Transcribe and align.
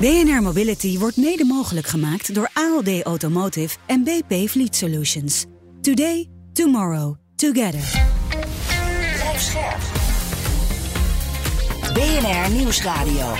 BNR 0.00 0.42
Mobility 0.42 0.98
wordt 0.98 1.16
mede 1.16 1.44
mogelijk 1.44 1.86
gemaakt 1.86 2.34
door 2.34 2.50
ALD 2.52 3.02
Automotive 3.02 3.76
en 3.86 4.04
BP 4.04 4.48
Fleet 4.48 4.76
Solutions. 4.76 5.44
Today, 5.80 6.28
tomorrow, 6.52 7.14
together. 7.36 8.04
BNR 11.94 12.50
Nieuwsradio. 12.50 13.34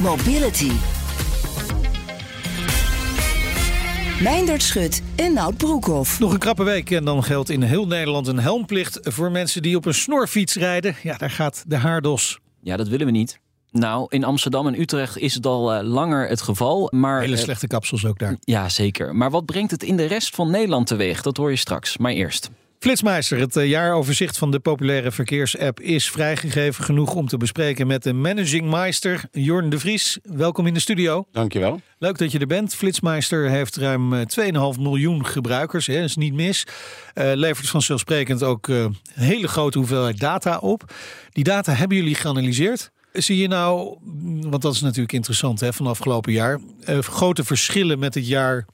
Mobility. 0.00 0.70
Meindert 4.22 4.62
Schut 4.62 5.02
en 5.16 5.32
Nout 5.32 5.56
Broekhoff. 5.56 6.18
Nog 6.18 6.32
een 6.32 6.38
krappe 6.38 6.64
week 6.64 6.90
en 6.90 7.04
dan 7.04 7.24
geldt 7.24 7.50
in 7.50 7.62
heel 7.62 7.86
Nederland 7.86 8.26
een 8.26 8.38
helmplicht 8.38 8.98
voor 9.02 9.30
mensen 9.30 9.62
die 9.62 9.76
op 9.76 9.86
een 9.86 9.94
snorfiets 9.94 10.54
rijden. 10.54 10.96
Ja, 11.02 11.16
daar 11.16 11.30
gaat 11.30 11.64
de 11.66 11.76
haardos. 11.76 12.38
Ja, 12.62 12.76
dat 12.76 12.88
willen 12.88 13.06
we 13.06 13.12
niet. 13.12 13.40
Nou, 13.72 14.06
in 14.08 14.24
Amsterdam 14.24 14.66
en 14.66 14.80
Utrecht 14.80 15.18
is 15.18 15.34
het 15.34 15.46
al 15.46 15.74
uh, 15.74 15.88
langer 15.88 16.28
het 16.28 16.42
geval. 16.42 16.88
Maar, 16.94 17.20
Hele 17.20 17.36
slechte 17.36 17.66
kapsels 17.66 18.06
ook 18.06 18.18
daar. 18.18 18.36
Ja, 18.40 18.68
zeker. 18.68 19.16
Maar 19.16 19.30
wat 19.30 19.46
brengt 19.46 19.70
het 19.70 19.82
in 19.82 19.96
de 19.96 20.06
rest 20.06 20.34
van 20.34 20.50
Nederland 20.50 20.86
teweeg? 20.86 21.22
Dat 21.22 21.36
hoor 21.36 21.50
je 21.50 21.56
straks. 21.56 21.96
Maar 21.96 22.12
eerst. 22.12 22.50
Flitsmeister, 22.80 23.38
het 23.38 23.54
jaaroverzicht 23.54 24.38
van 24.38 24.50
de 24.50 24.58
populaire 24.58 25.10
verkeersapp 25.10 25.80
is 25.80 26.10
vrijgegeven 26.10 26.84
genoeg 26.84 27.14
om 27.14 27.26
te 27.26 27.36
bespreken 27.36 27.86
met 27.86 28.02
de 28.02 28.12
managing 28.12 28.70
meister 28.70 29.24
Jorn 29.32 29.70
de 29.70 29.78
Vries. 29.78 30.18
Welkom 30.22 30.66
in 30.66 30.74
de 30.74 30.80
studio. 30.80 31.26
Dankjewel. 31.32 31.80
Leuk 31.98 32.18
dat 32.18 32.32
je 32.32 32.38
er 32.38 32.46
bent. 32.46 32.74
Flitsmeister 32.74 33.48
heeft 33.48 33.76
ruim 33.76 34.14
2,5 34.14 34.22
miljoen 34.78 35.26
gebruikers, 35.26 35.86
hè, 35.86 36.02
is 36.02 36.16
niet 36.16 36.34
mis. 36.34 36.66
Uh, 37.14 37.30
levert 37.34 37.68
vanzelfsprekend 37.68 38.42
ook 38.42 38.68
uh, 38.68 38.78
een 38.82 38.96
hele 39.14 39.48
grote 39.48 39.78
hoeveelheid 39.78 40.18
data 40.18 40.58
op. 40.58 40.92
Die 41.32 41.44
data 41.44 41.72
hebben 41.72 41.96
jullie 41.96 42.14
geanalyseerd. 42.14 42.90
Zie 43.12 43.36
je 43.36 43.48
nou, 43.48 43.98
want 44.40 44.62
dat 44.62 44.74
is 44.74 44.80
natuurlijk 44.80 45.12
interessant 45.12 45.60
hè, 45.60 45.72
van 45.72 45.86
afgelopen 45.86 46.32
jaar, 46.32 46.60
uh, 46.88 46.98
grote 46.98 47.44
verschillen 47.44 47.98
met 47.98 48.14
het 48.14 48.26
jaar 48.26 48.66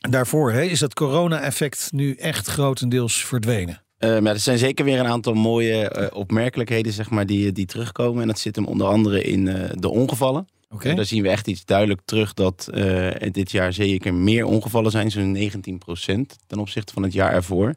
daarvoor? 0.00 0.52
Hè? 0.52 0.62
Is 0.62 0.78
dat 0.78 0.94
corona-effect 0.94 1.88
nu 1.92 2.14
echt 2.14 2.46
grotendeels 2.46 3.24
verdwenen? 3.24 3.82
Uh, 3.98 4.18
maar 4.18 4.32
er 4.32 4.40
zijn 4.40 4.58
zeker 4.58 4.84
weer 4.84 4.98
een 4.98 5.06
aantal 5.06 5.34
mooie 5.34 5.96
uh, 5.98 6.18
opmerkelijkheden 6.18 6.92
zeg 6.92 7.10
maar, 7.10 7.26
die, 7.26 7.52
die 7.52 7.66
terugkomen. 7.66 8.22
En 8.22 8.28
dat 8.28 8.38
zit 8.38 8.56
hem 8.56 8.66
onder 8.66 8.86
andere 8.86 9.22
in 9.22 9.44
de 9.74 9.88
ongevallen. 9.88 10.46
Okay. 10.70 10.94
Daar 10.94 11.04
zien 11.04 11.22
we 11.22 11.28
echt 11.28 11.46
iets 11.46 11.64
duidelijk 11.64 12.00
terug 12.04 12.34
dat 12.34 12.68
dit 13.30 13.50
jaar 13.50 13.72
zeker 13.72 14.14
meer 14.14 14.44
ongevallen 14.44 14.90
zijn. 14.90 15.10
Zo'n 15.10 15.36
19% 15.36 16.36
ten 16.46 16.58
opzichte 16.58 16.92
van 16.92 17.02
het 17.02 17.12
jaar 17.12 17.32
ervoor. 17.32 17.74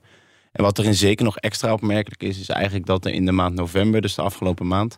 En 0.51 0.63
wat 0.63 0.79
erin 0.79 0.95
zeker 0.95 1.25
nog 1.25 1.37
extra 1.37 1.73
opmerkelijk 1.73 2.23
is, 2.23 2.39
is 2.39 2.49
eigenlijk 2.49 2.85
dat 2.85 3.05
er 3.05 3.13
in 3.13 3.25
de 3.25 3.31
maand 3.31 3.55
november, 3.55 4.01
dus 4.01 4.15
de 4.15 4.21
afgelopen 4.21 4.67
maand, 4.67 4.97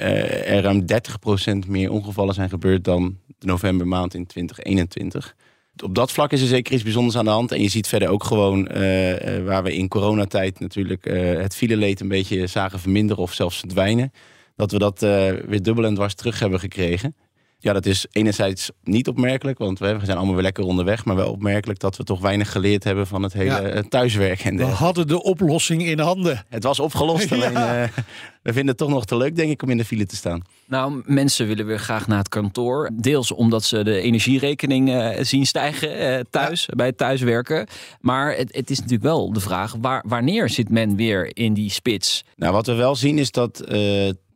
er 0.00 0.62
ruim 0.62 0.84
30% 1.64 1.68
meer 1.68 1.90
ongevallen 1.90 2.34
zijn 2.34 2.48
gebeurd 2.48 2.84
dan 2.84 3.16
de 3.38 3.46
novembermaand 3.46 4.14
in 4.14 4.26
2021 4.26 5.34
op 5.82 5.94
dat 5.94 6.12
vlak 6.12 6.32
is 6.32 6.40
er 6.40 6.46
zeker 6.46 6.74
iets 6.74 6.82
bijzonders 6.82 7.16
aan 7.16 7.24
de 7.24 7.30
hand. 7.30 7.52
En 7.52 7.62
je 7.62 7.68
ziet 7.68 7.86
verder 7.86 8.08
ook 8.08 8.24
gewoon 8.24 8.58
uh, 8.58 8.74
waar 9.44 9.62
we 9.62 9.74
in 9.74 9.88
coronatijd 9.88 10.60
natuurlijk 10.60 11.06
uh, 11.06 11.40
het 11.40 11.56
fileleed 11.56 12.00
een 12.00 12.08
beetje 12.08 12.46
zagen 12.46 12.80
verminderen 12.80 13.22
of 13.22 13.32
zelfs 13.32 13.58
verdwijnen. 13.58 14.12
Dat 14.56 14.72
we 14.72 14.78
dat 14.78 15.00
weer 15.00 15.62
dubbel 15.62 15.84
en 15.84 15.94
dwars 15.94 16.14
terug 16.14 16.38
hebben 16.38 16.60
gekregen. 16.60 17.16
Ja, 17.62 17.72
dat 17.72 17.86
is 17.86 18.06
enerzijds 18.12 18.70
niet 18.84 19.08
opmerkelijk, 19.08 19.58
want 19.58 19.78
we 19.78 19.98
zijn 20.02 20.16
allemaal 20.16 20.34
weer 20.34 20.42
lekker 20.42 20.64
onderweg. 20.64 21.04
Maar 21.04 21.16
wel 21.16 21.30
opmerkelijk 21.30 21.78
dat 21.78 21.96
we 21.96 22.04
toch 22.04 22.20
weinig 22.20 22.52
geleerd 22.52 22.84
hebben 22.84 23.06
van 23.06 23.22
het 23.22 23.32
hele 23.32 23.74
ja. 23.74 23.82
thuiswerken. 23.88 24.56
We 24.56 24.64
hadden 24.64 25.06
de 25.06 25.22
oplossing 25.22 25.82
in 25.82 25.98
handen. 25.98 26.44
Het 26.48 26.62
was 26.62 26.80
opgelost, 26.80 27.32
alleen 27.32 27.52
ja. 27.52 27.82
uh, 27.82 27.88
we 28.42 28.52
vinden 28.52 28.66
het 28.66 28.76
toch 28.76 28.88
nog 28.88 29.04
te 29.04 29.16
leuk, 29.16 29.36
denk 29.36 29.50
ik, 29.50 29.62
om 29.62 29.70
in 29.70 29.76
de 29.76 29.84
file 29.84 30.06
te 30.06 30.16
staan. 30.16 30.42
Nou, 30.66 31.02
mensen 31.04 31.46
willen 31.46 31.66
weer 31.66 31.78
graag 31.78 32.06
naar 32.06 32.18
het 32.18 32.28
kantoor. 32.28 32.90
Deels 32.92 33.32
omdat 33.32 33.64
ze 33.64 33.84
de 33.84 34.00
energierekening 34.00 34.88
uh, 34.88 35.08
zien 35.20 35.46
stijgen 35.46 36.00
uh, 36.00 36.20
thuis, 36.30 36.66
ja. 36.66 36.74
bij 36.76 36.86
het 36.86 36.96
thuiswerken. 36.96 37.66
Maar 38.00 38.36
het, 38.36 38.54
het, 38.54 38.70
is 38.70 38.76
natuurlijk 38.76 39.04
wel 39.04 39.32
de 39.32 39.40
vraag, 39.40 39.74
waar, 39.80 40.04
wanneer 40.06 40.48
zit 40.48 40.68
men 40.68 40.96
weer 40.96 41.36
in 41.36 41.54
die 41.54 41.70
spits? 41.70 42.24
Nou, 42.36 42.52
wat 42.52 42.66
we 42.66 42.74
wel 42.74 42.96
zien 42.96 43.18
is 43.18 43.30
dat 43.30 43.64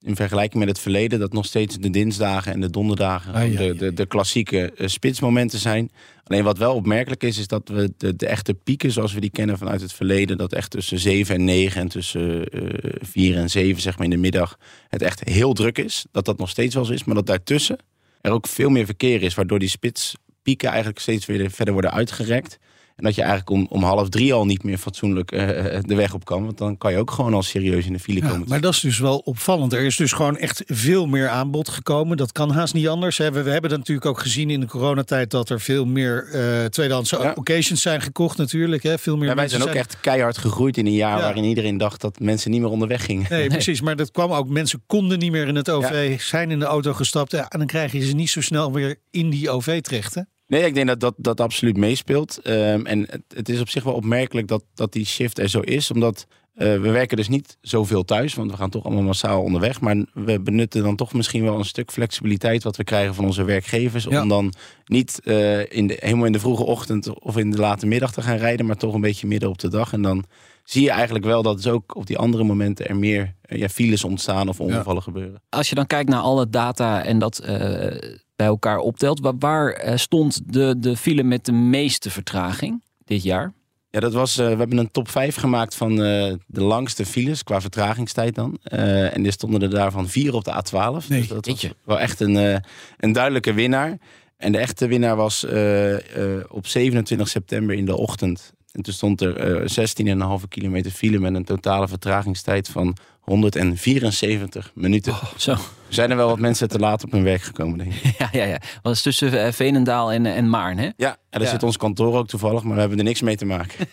in 0.04 0.16
vergelijking 0.16 0.58
met 0.58 0.68
het 0.68 0.80
verleden, 0.80 1.18
dat 1.18 1.32
nog 1.32 1.44
steeds 1.44 1.76
de 1.76 1.90
dinsdagen 1.90 2.52
en 2.52 2.60
de 2.60 2.70
donderdagen 2.70 3.34
Ah, 3.34 3.52
ja, 3.52 3.58
de, 3.58 3.74
de, 3.74 3.94
de 3.94 4.06
klassieke 4.06 4.72
uh, 4.76 4.88
spitsmomenten 4.88 5.58
zijn. 5.58 5.90
Alleen 6.24 6.44
wat 6.44 6.58
wel 6.58 6.74
opmerkelijk 6.74 7.22
is, 7.22 7.38
is 7.38 7.46
dat 7.46 7.68
we 7.68 7.92
de, 7.96 8.16
de 8.16 8.26
echte 8.26 8.54
pieken 8.54 8.90
zoals 8.90 9.12
we 9.12 9.20
die 9.20 9.30
kennen 9.30 9.58
vanuit 9.58 9.80
het 9.80 9.92
verleden, 9.92 10.38
dat 10.38 10.52
echt 10.52 10.70
tussen 10.70 10.98
7 10.98 11.34
en 11.34 11.44
9 11.44 11.80
en 11.80 11.88
tussen 11.88 12.58
uh, 12.62 12.68
4 13.00 13.36
en 13.36 13.50
7 13.50 13.82
zeg 13.82 13.96
maar 13.96 14.04
in 14.04 14.10
de 14.10 14.16
middag 14.16 14.58
het 14.88 15.02
echt 15.02 15.24
heel 15.24 15.52
druk 15.52 15.78
is. 15.78 16.06
Dat 16.10 16.24
dat 16.24 16.38
nog 16.38 16.50
steeds 16.50 16.74
wel 16.74 16.84
zo 16.84 16.92
is, 16.92 17.04
maar 17.04 17.14
dat 17.14 17.26
daartussen 17.26 17.78
er 18.20 18.32
ook 18.32 18.46
veel 18.46 18.70
meer 18.70 18.84
verkeer 18.84 19.22
is, 19.22 19.34
waardoor 19.34 19.58
die 19.58 19.68
spitspieken 19.68 20.68
eigenlijk 20.68 20.98
steeds 20.98 21.26
weer 21.26 21.50
verder 21.50 21.72
worden 21.72 21.92
uitgerekt. 21.92 22.58
En 22.96 23.04
dat 23.04 23.14
je 23.14 23.20
eigenlijk 23.22 23.50
om, 23.50 23.66
om 23.70 23.82
half 23.82 24.08
drie 24.08 24.32
al 24.34 24.44
niet 24.46 24.62
meer 24.62 24.78
fatsoenlijk 24.78 25.32
uh, 25.32 25.40
de 25.80 25.94
weg 25.94 26.14
op 26.14 26.24
kan. 26.24 26.44
Want 26.44 26.58
dan 26.58 26.78
kan 26.78 26.92
je 26.92 26.98
ook 26.98 27.10
gewoon 27.10 27.34
al 27.34 27.42
serieus 27.42 27.86
in 27.86 27.92
de 27.92 27.98
file 27.98 28.20
Ja, 28.20 28.28
komen. 28.28 28.48
maar 28.48 28.60
dat 28.60 28.72
is 28.74 28.80
dus 28.80 28.98
wel 28.98 29.18
opvallend. 29.18 29.72
Er 29.72 29.82
is 29.84 29.96
dus 29.96 30.12
gewoon 30.12 30.36
echt 30.36 30.62
veel 30.66 31.06
meer 31.06 31.28
aanbod 31.28 31.68
gekomen. 31.68 32.16
Dat 32.16 32.32
kan 32.32 32.50
haast 32.50 32.74
niet 32.74 32.88
anders. 32.88 33.18
hè. 33.18 33.32
We, 33.32 33.42
we 33.42 33.50
hebben 33.50 33.70
dat 33.70 33.78
natuurlijk 33.78 34.06
ook 34.06 34.18
gezien 34.20 34.50
in 34.50 34.60
de 34.60 34.66
coronatijd 34.66 35.30
dat 35.30 35.48
er 35.50 35.60
veel 35.60 35.84
meer 35.86 36.28
eh 36.32 36.64
tweedehands 36.64 37.10
Ja. 37.10 37.32
occasions 37.36 37.82
zijn 37.82 38.00
gekocht 38.00 38.38
natuurlijk. 38.38 38.82
Hè. 38.82 38.98
Veel 38.98 39.16
meer 39.16 39.28
Ja, 39.28 39.34
wij 39.34 39.48
zijn 39.48 39.62
ook 39.62 39.68
echt 39.68 40.00
keihard 40.00 40.38
gegroeid 40.38 40.76
in 40.76 40.86
een 40.86 40.92
jaar 40.92 41.16
Ja. 41.18 41.22
waarin 41.22 41.44
iedereen 41.44 41.76
dacht 41.76 42.00
dat 42.00 42.18
mensen 42.20 42.50
niet 42.50 42.60
meer 42.60 42.70
onderweg 42.70 43.04
gingen. 43.04 43.26
Nee, 43.30 43.48
precies. 43.58 43.80
Maar 43.80 43.96
dat 43.96 44.10
kwam 44.10 44.32
ook. 44.32 44.48
Mensen 44.48 44.82
konden 44.86 45.18
niet 45.18 45.30
meer 45.30 45.48
in 45.48 45.54
het 45.54 45.70
OV, 45.70 46.20
zijn 46.20 46.50
in 46.50 46.58
de 46.58 46.64
auto 46.64 46.92
gestapt. 46.92 47.32
En 47.34 47.58
dan 47.58 47.66
krijg 47.66 47.92
je 47.92 48.00
ze 48.06 48.12
niet 48.14 48.30
zo 48.30 48.40
snel 48.40 48.72
weer 48.72 48.96
in 49.10 49.30
die 49.30 49.50
OV 49.50 49.80
terecht. 49.80 50.14
Hè? 50.14 50.20
Nee, 50.46 50.64
ik 50.64 50.74
denk 50.74 50.86
dat 50.86 51.00
dat, 51.00 51.14
dat 51.16 51.40
absoluut 51.40 51.76
meespeelt. 51.76 52.40
Ehm, 52.42 52.86
en 52.86 53.00
het, 53.00 53.22
het 53.28 53.48
is 53.48 53.60
op 53.60 53.68
zich 53.68 53.84
wel 53.84 53.94
opmerkelijk 53.94 54.48
dat, 54.48 54.64
dat 54.74 54.92
die 54.92 55.06
shift 55.06 55.38
er 55.38 55.48
zo 55.48 55.60
is. 55.60 55.90
Omdat 55.90 56.26
eh, 56.54 56.68
we 56.68 56.90
werken 56.90 57.16
dus 57.16 57.28
niet 57.28 57.58
zoveel 57.60 58.04
thuis. 58.04 58.34
Want 58.34 58.50
we 58.50 58.56
gaan 58.56 58.70
toch 58.70 58.84
allemaal 58.84 59.02
massaal 59.02 59.42
onderweg. 59.42 59.80
Maar 59.80 59.96
we 60.12 60.40
benutten 60.40 60.82
dan 60.82 60.96
toch 60.96 61.12
misschien 61.12 61.44
wel 61.44 61.58
een 61.58 61.64
stuk 61.64 61.90
flexibiliteit... 61.90 62.62
wat 62.62 62.76
we 62.76 62.84
krijgen 62.84 63.14
van 63.14 63.24
onze 63.24 63.44
werkgevers. 63.44 64.04
Ja. 64.04 64.22
Om 64.22 64.28
dan 64.28 64.52
niet 64.84 65.20
eh, 65.24 65.72
in 65.72 65.86
de, 65.86 65.96
helemaal 66.00 66.26
in 66.26 66.32
de 66.32 66.38
vroege 66.38 66.64
ochtend 66.64 67.20
of 67.20 67.36
in 67.36 67.50
de 67.50 67.58
late 67.58 67.86
middag 67.86 68.12
te 68.12 68.22
gaan 68.22 68.36
rijden. 68.36 68.66
Maar 68.66 68.76
toch 68.76 68.94
een 68.94 69.00
beetje 69.00 69.26
midden 69.26 69.48
op 69.48 69.58
de 69.58 69.68
dag. 69.68 69.92
En 69.92 70.02
dan 70.02 70.24
zie 70.64 70.82
je 70.82 70.90
eigenlijk 70.90 71.24
wel 71.24 71.42
dat 71.42 71.56
dus 71.56 71.66
ook 71.66 71.96
op 71.96 72.06
die 72.06 72.18
andere 72.18 72.44
momenten... 72.44 72.86
er 72.86 72.96
meer 72.96 73.34
eh, 73.42 73.58
ja, 73.58 73.68
files 73.68 74.04
ontstaan 74.04 74.48
of 74.48 74.60
ongevallen 74.60 75.02
gebeuren. 75.02 75.42
Als 75.48 75.68
je 75.68 75.74
dan 75.74 75.86
kijkt 75.86 76.10
naar 76.10 76.20
alle 76.20 76.48
data 76.48 77.04
en 77.04 77.18
dat 77.18 77.38
eh, 77.38 78.16
bij 78.36 78.46
elkaar 78.46 78.78
optelt, 78.78 79.20
waar, 79.20 79.38
waar 79.38 79.72
eh, 79.72 79.96
stond 79.96 80.52
de, 80.52 80.74
de 80.78 80.96
file 80.96 81.22
met 81.22 81.44
de 81.44 81.52
meeste 81.52 82.10
vertraging 82.10 82.82
dit 83.04 83.22
jaar? 83.22 83.52
Ja, 83.90 84.00
dat 84.00 84.12
was, 84.12 84.38
eh, 84.38 84.46
we 84.48 84.56
hebben 84.56 84.78
een 84.78 84.90
top 84.90 85.08
5 85.08 85.34
gemaakt 85.34 85.74
van 85.74 85.90
eh, 85.90 86.32
de 86.46 86.62
langste 86.62 87.06
files 87.06 87.42
qua 87.42 87.60
vertragingstijd 87.60 88.34
dan. 88.34 88.58
Eh, 88.62 89.16
en 89.16 89.26
er 89.26 89.32
stonden 89.32 89.62
er 89.62 89.70
daarvan 89.70 90.08
vier 90.08 90.34
op 90.34 90.44
de 90.44 90.52
A12. 90.52 91.08
Nee, 91.08 91.18
dus 91.20 91.28
dat 91.28 91.46
was 91.46 91.68
wel 91.84 92.00
echt 92.00 92.20
een, 92.20 92.36
eh, 92.36 92.56
een 92.98 93.12
duidelijke 93.12 93.52
winnaar. 93.52 93.98
En 94.36 94.52
de 94.52 94.58
echte 94.58 94.86
winnaar 94.86 95.16
was 95.16 95.44
eh, 95.44 95.94
eh, 95.94 96.44
op 96.48 96.66
27 96.66 97.28
september 97.28 97.76
in 97.76 97.84
de 97.84 97.96
ochtend. 97.96 98.52
En 98.72 98.82
toen 98.82 98.92
stond 98.92 99.20
er 99.20 99.36
eh 99.36 99.68
16,5 99.68 100.48
kilometer 100.48 100.90
file 100.90 101.18
met 101.18 101.34
een 101.34 101.44
totale 101.44 101.88
vertragingstijd 101.88 102.68
van 102.68 102.96
174 103.24 104.70
minuten. 104.74 105.14
Zo. 105.36 105.52
Er 105.88 105.94
zijn 106.00 106.10
er 106.10 106.16
wel 106.16 106.28
wat 106.28 106.38
mensen 106.38 106.68
te 106.68 106.78
laat 106.78 107.04
op 107.04 107.10
hun 107.12 107.22
werk 107.22 107.42
gekomen, 107.42 107.78
denk 107.78 107.92
ik. 107.94 108.02
Ja, 108.18 108.28
ja, 108.32 108.44
ja. 108.44 108.90
Is 108.90 109.02
tussen 109.02 109.44
eh, 109.44 109.52
Veenendaal 109.52 110.12
en, 110.12 110.26
en 110.26 110.48
Maarn, 110.50 110.78
hè? 110.78 110.84
Ja, 110.96 111.08
en 111.10 111.16
daar 111.30 111.42
Ja. 111.42 111.48
zit 111.48 111.62
ons 111.62 111.76
kantoor 111.76 112.16
ook 112.18 112.26
toevallig, 112.28 112.62
maar 112.62 112.74
we 112.74 112.80
hebben 112.80 112.98
er 112.98 113.04
niks 113.04 113.22
mee 113.22 113.36
te 113.36 113.44
maken. 113.44 113.86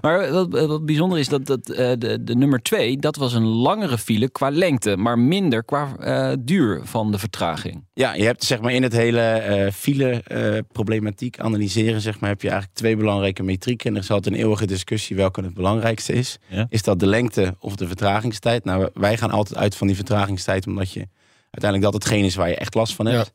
Maar 0.00 0.30
wat, 0.30 0.66
wat 0.66 0.86
bijzonder 0.86 1.18
is 1.18 1.28
dat, 1.28 1.46
dat 1.46 1.70
eh, 1.70 1.92
de, 1.98 2.24
de 2.24 2.34
nummer 2.36 2.62
twee, 2.62 2.96
dat 2.98 3.16
was 3.16 3.32
een 3.32 3.44
langere 3.46 3.98
file 3.98 4.28
qua 4.30 4.50
lengte, 4.50 4.96
maar 4.96 5.18
minder 5.18 5.64
qua 5.64 5.96
eh, 6.00 6.32
duur 6.40 6.80
van 6.84 7.10
de 7.12 7.18
vertraging. 7.18 7.84
Ja, 7.94 8.14
je 8.14 8.24
hebt 8.24 8.44
zeg 8.44 8.60
maar 8.60 8.72
in 8.72 8.82
het 8.82 8.92
hele 8.92 9.20
eh 9.20 9.72
file-problematiek 9.72 11.38
analyseren, 11.40 12.00
zeg 12.00 12.20
maar, 12.20 12.30
heb 12.30 12.42
je 12.42 12.48
eigenlijk 12.48 12.78
twee 12.78 12.96
belangrijke 12.96 13.42
metrieken. 13.42 13.88
En 13.90 13.96
er 13.96 14.02
is 14.02 14.10
altijd 14.10 14.34
een 14.34 14.40
eeuwige 14.40 14.66
discussie 14.66 15.16
welke 15.16 15.42
het 15.42 15.54
belangrijkste 15.54 16.12
is. 16.12 16.38
Ja. 16.48 16.66
Is 16.68 16.82
dat 16.82 17.00
de 17.00 17.06
lengte 17.06 17.54
of 17.58 17.76
de 17.76 17.86
vertragingstijd? 18.32 18.64
Nou, 18.64 18.90
wij 18.94 19.16
gaan 19.16 19.30
altijd 19.30 19.58
uit 19.58 19.76
van 19.76 19.86
die 19.86 19.96
vertragingstijd, 19.96 20.66
omdat 20.66 20.92
je 20.92 21.08
uiteindelijk 21.50 21.92
dat 21.92 22.02
hetgeen 22.02 22.24
is 22.24 22.34
waar 22.34 22.48
je 22.48 22.56
echt 22.56 22.74
last 22.74 22.94
van 22.94 23.06
hebt. 23.06 23.30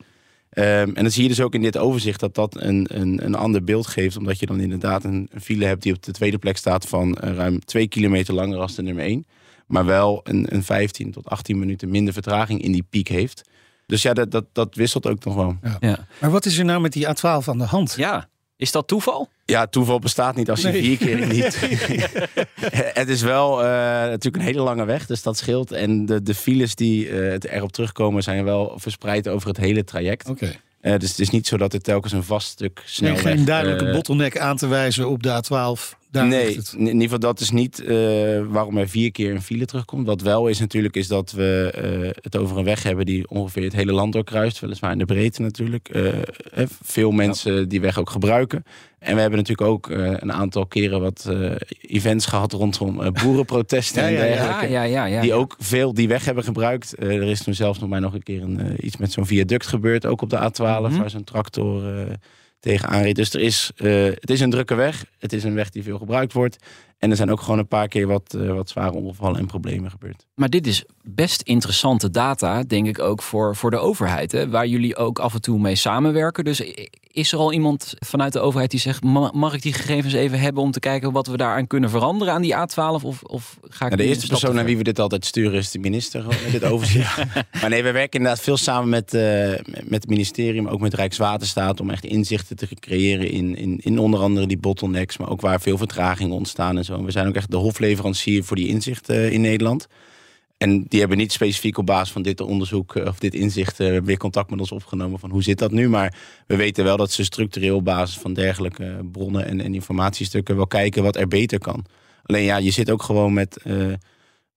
Ehm, 0.50 0.90
en 0.94 1.02
dan 1.02 1.10
zie 1.10 1.22
je 1.22 1.28
dus 1.28 1.40
ook 1.40 1.54
in 1.54 1.62
dit 1.62 1.78
overzicht 1.78 2.20
dat 2.20 2.34
dat 2.34 2.60
een, 2.60 2.86
een, 2.90 3.24
een 3.24 3.34
ander 3.34 3.64
beeld 3.64 3.86
geeft. 3.86 4.16
Omdat 4.16 4.38
je 4.38 4.46
dan 4.46 4.60
inderdaad 4.60 5.04
een, 5.04 5.28
een 5.30 5.40
file 5.40 5.64
hebt 5.64 5.82
die 5.82 5.92
op 5.92 6.02
de 6.02 6.12
tweede 6.12 6.38
plek 6.38 6.56
staat 6.56 6.88
van 6.88 7.14
eh, 7.14 7.34
ruim 7.34 7.64
twee 7.64 7.88
kilometer 7.88 8.34
langer 8.34 8.58
als 8.58 8.74
de 8.74 8.82
nummer 8.82 9.04
1. 9.04 9.26
Maar 9.66 9.84
wel 9.84 10.20
een, 10.24 10.54
een 10.54 10.62
15 10.62 11.10
tot 11.12 11.28
18 11.28 11.58
minuten 11.58 11.88
minder 11.88 12.12
vertraging 12.12 12.62
in 12.62 12.72
die 12.72 12.86
piek 12.90 13.08
heeft. 13.08 13.42
Dus 13.86 14.02
ja, 14.02 14.12
dat, 14.12 14.30
dat, 14.30 14.44
dat 14.52 14.74
wisselt 14.74 15.06
ook 15.06 15.24
nog 15.24 15.34
wel. 15.34 15.56
Ja. 15.80 16.06
Maar 16.20 16.30
wat 16.30 16.46
is 16.46 16.58
er 16.58 16.64
nou 16.64 16.80
met 16.80 16.92
die 16.92 17.06
A12 17.06 17.44
aan 17.46 17.58
de 17.58 17.64
hand? 17.64 17.94
ja. 17.96 18.28
Is 18.62 18.72
dat 18.72 18.86
toeval? 18.88 19.28
Ja, 19.44 19.66
toeval 19.66 19.98
bestaat 19.98 20.36
niet 20.36 20.50
als 20.50 20.60
je 20.60 20.68
Nee. 20.68 20.82
vier 20.82 20.96
keer 20.96 21.26
niet. 21.36 21.58
het 23.00 23.08
is 23.08 23.22
wel 23.22 23.60
eh, 23.62 23.66
natuurlijk 24.00 24.36
een 24.36 24.40
hele 24.40 24.60
lange 24.60 24.84
weg, 24.84 25.06
dus 25.06 25.22
dat 25.22 25.36
scheelt. 25.38 25.72
En 25.72 26.06
de, 26.06 26.22
de 26.22 26.34
files 26.34 26.74
die 26.74 27.08
eh, 27.08 27.54
erop 27.56 27.72
terugkomen 27.72 28.22
zijn 28.22 28.44
wel 28.44 28.72
verspreid 28.76 29.28
over 29.28 29.48
het 29.48 29.56
hele 29.56 29.84
traject. 29.84 30.28
Oké. 30.28 30.52
Eh, 30.80 30.98
dus 30.98 31.08
het 31.10 31.18
is 31.18 31.30
niet 31.30 31.46
zo 31.46 31.56
dat 31.56 31.72
er 31.72 31.80
telkens 31.80 32.12
een 32.12 32.22
vast 32.24 32.48
stuk 32.48 32.74
Nee, 32.76 32.84
snelweg... 32.86 33.22
geen 33.22 33.44
duidelijke 33.44 33.92
bottleneck 33.92 34.38
aan 34.38 34.56
te 34.56 34.66
wijzen 34.66 35.08
op 35.08 35.22
de 35.22 35.42
A12. 35.42 35.98
Daar 36.12 36.26
nee, 36.26 36.56
het. 36.56 36.74
in 36.78 36.86
ieder 36.86 37.02
geval 37.02 37.18
dat 37.18 37.40
is 37.40 37.50
niet 37.50 37.80
eh, 37.84 37.96
waarom 38.48 38.76
er 38.78 38.88
vier 38.88 39.10
keer 39.12 39.30
een 39.34 39.42
file 39.42 39.64
terugkomt. 39.64 40.06
Wat 40.06 40.20
wel 40.20 40.48
is 40.48 40.58
natuurlijk 40.58 40.96
is 40.96 41.08
dat 41.08 41.30
we 41.32 41.70
eh, 41.74 42.22
het 42.22 42.36
over 42.36 42.58
een 42.58 42.64
weg 42.64 42.82
hebben 42.82 43.06
die 43.06 43.28
ongeveer 43.28 43.62
het 43.62 43.72
hele 43.72 43.92
land 43.92 44.12
doorkruist. 44.12 44.60
Weliswaar 44.60 44.92
in 44.92 44.98
de 44.98 45.04
breedte 45.04 45.42
natuurlijk. 45.42 45.88
Eh, 45.88 46.64
veel 46.82 47.10
mensen 47.10 47.68
die 47.68 47.80
weg 47.80 47.98
ook 47.98 48.10
gebruiken. 48.10 48.64
En 48.98 49.14
we 49.14 49.20
hebben 49.20 49.38
natuurlijk 49.38 49.68
ook 49.68 49.90
eh, 49.90 50.12
een 50.16 50.32
aantal 50.32 50.66
keren 50.66 51.00
wat 51.00 51.26
eh, 51.28 51.50
events 51.80 52.26
gehad 52.26 52.52
rondom 52.52 53.12
boerenprotesten 53.22 54.02
Ja, 54.02 54.08
en 54.08 54.14
ja, 54.14 54.24
ja. 54.24 54.34
dergelijke. 54.34 54.68
ja, 54.72 54.82
ja, 54.82 55.04
ja. 55.04 55.20
Die 55.20 55.32
ook 55.34 55.56
veel 55.58 55.94
die 55.94 56.08
weg 56.08 56.24
hebben 56.24 56.44
gebruikt. 56.44 56.94
Eh, 56.94 57.08
er 57.16 57.22
is 57.30 57.42
toen 57.42 57.54
zelfs 57.54 57.78
nog 57.78 57.88
maar 57.88 58.00
nog 58.00 58.14
een 58.14 58.22
keer 58.22 58.42
een, 58.42 58.86
iets 58.86 58.96
met 58.96 59.12
zo'n 59.12 59.26
viaduct 59.26 59.66
gebeurd. 59.66 60.06
Ook 60.06 60.22
op 60.22 60.30
de 60.30 60.36
A12, 60.36 60.60
Mhm. 60.90 60.96
waar 60.98 61.10
zo'n 61.10 61.24
tractor 61.24 61.98
eh, 61.98 62.04
tegen 62.62 62.88
aanreed. 62.88 63.16
Dus 63.16 63.32
er 63.32 63.40
is, 63.40 63.70
eh, 63.76 64.04
het 64.04 64.30
is 64.30 64.40
een 64.40 64.50
drukke 64.50 64.74
weg. 64.74 65.04
Het 65.18 65.32
is 65.32 65.44
een 65.44 65.54
weg 65.54 65.70
die 65.70 65.82
veel 65.82 65.98
gebruikt 65.98 66.32
wordt. 66.32 66.56
En 67.02 67.10
er 67.10 67.16
zijn 67.16 67.30
ook 67.30 67.40
gewoon 67.40 67.58
een 67.58 67.68
paar 67.68 67.88
keer 67.88 68.06
wat, 68.06 68.34
eh, 68.34 68.54
wat 68.54 68.68
zware 68.68 68.92
ongevallen 68.92 69.38
en 69.38 69.46
problemen 69.46 69.90
gebeurd. 69.90 70.26
Maar 70.34 70.48
dit 70.48 70.66
is 70.66 70.84
best 71.02 71.42
interessante 71.42 72.10
data, 72.10 72.62
denk 72.62 72.86
ik 72.86 72.98
ook 72.98 73.22
voor, 73.22 73.56
voor 73.56 73.70
de 73.70 73.78
overheid. 73.78 74.32
Hè? 74.32 74.48
Waar 74.48 74.66
jullie 74.66 74.96
ook 74.96 75.18
af 75.18 75.34
en 75.34 75.40
toe 75.40 75.58
mee 75.58 75.74
samenwerken. 75.74 76.44
Dus 76.44 76.62
is 77.12 77.32
er 77.32 77.38
al 77.38 77.52
iemand 77.52 77.94
vanuit 77.98 78.32
de 78.32 78.40
overheid 78.40 78.70
die 78.70 78.80
zegt: 78.80 79.02
"Ma- 79.04 79.30
mag 79.34 79.54
ik 79.54 79.62
die 79.62 79.72
gegevens 79.72 80.14
even 80.14 80.40
hebben 80.40 80.62
om 80.62 80.70
te 80.70 80.80
kijken 80.80 81.12
wat 81.12 81.26
we 81.26 81.36
daaraan 81.36 81.66
kunnen 81.66 81.90
veranderen 81.90 82.34
aan 82.34 82.42
die 82.42 82.54
A12? 82.54 83.04
Of, 83.04 83.22
of 83.22 83.58
ga 83.62 83.84
ik 83.84 83.90
Nou, 83.90 84.02
de 84.02 84.08
eerste 84.08 84.26
persoon 84.26 84.54
naar 84.54 84.64
wie 84.64 84.76
we 84.76 84.82
dit 84.82 84.98
altijd 84.98 85.24
sturen 85.24 85.58
is 85.58 85.70
de 85.70 85.78
minister 85.78 86.26
met 86.26 86.52
dit 86.52 86.64
overzicht. 86.72 87.16
Maar 87.60 87.70
nee, 87.70 87.82
we 87.82 87.90
werken 87.90 88.18
inderdaad 88.18 88.44
veel 88.44 88.56
samen 88.56 88.88
met, 88.88 89.14
eh, 89.14 89.22
met 89.64 90.00
het 90.02 90.08
ministerie, 90.08 90.62
maar 90.62 90.72
ook 90.72 90.80
met 90.80 90.94
Rijkswaterstaat 90.94 91.80
om 91.80 91.90
echt 91.90 92.04
inzichten 92.04 92.56
te 92.56 92.68
creëren 92.80 93.30
in, 93.30 93.56
in, 93.56 93.78
in 93.82 93.98
onder 93.98 94.20
andere 94.20 94.46
die 94.46 94.58
bottlenecks, 94.58 95.18
maar 95.18 95.28
ook 95.28 95.40
waar 95.40 95.60
veel 95.60 95.78
vertragingen 95.78 96.34
ontstaan 96.34 96.76
en 96.76 96.84
zo. 96.84 96.91
We 97.00 97.10
zijn 97.10 97.26
ook 97.26 97.34
echt 97.34 97.50
de 97.50 97.56
hofleverancier 97.56 98.44
voor 98.44 98.56
die 98.56 98.68
inzichten 98.68 99.16
eh, 99.16 99.32
in 99.32 99.40
Nederland. 99.40 99.86
En 100.56 100.84
die 100.88 101.00
hebben 101.00 101.18
niet 101.18 101.32
specifiek 101.32 101.78
op 101.78 101.86
basis 101.86 102.12
van 102.12 102.22
dit 102.22 102.40
onderzoek 102.40 102.96
eh, 102.96 103.06
of 103.06 103.18
dit 103.18 103.34
inzicht 103.34 103.80
eh, 103.80 103.98
weer 103.98 104.16
contact 104.16 104.50
met 104.50 104.60
ons 104.60 104.72
opgenomen 104.72 105.18
van 105.18 105.30
hoe 105.30 105.42
zit 105.42 105.58
dat 105.58 105.70
nu. 105.70 105.88
Maar 105.88 106.14
we 106.46 106.56
weten 106.56 106.84
wel 106.84 106.96
dat 106.96 107.12
ze 107.12 107.24
structureel 107.24 107.76
op 107.76 107.84
basis 107.84 108.18
van 108.18 108.34
dergelijke 108.34 109.08
bronnen 109.12 109.46
en, 109.46 109.60
en 109.60 109.74
informatiestukken 109.74 110.56
wel 110.56 110.66
kijken 110.66 111.02
wat 111.02 111.16
er 111.16 111.28
beter 111.28 111.58
kan. 111.58 111.84
Alleen 112.22 112.44
ja, 112.44 112.56
je 112.56 112.70
zit 112.70 112.90
ook 112.90 113.02
gewoon 113.02 113.32
met 113.32 113.62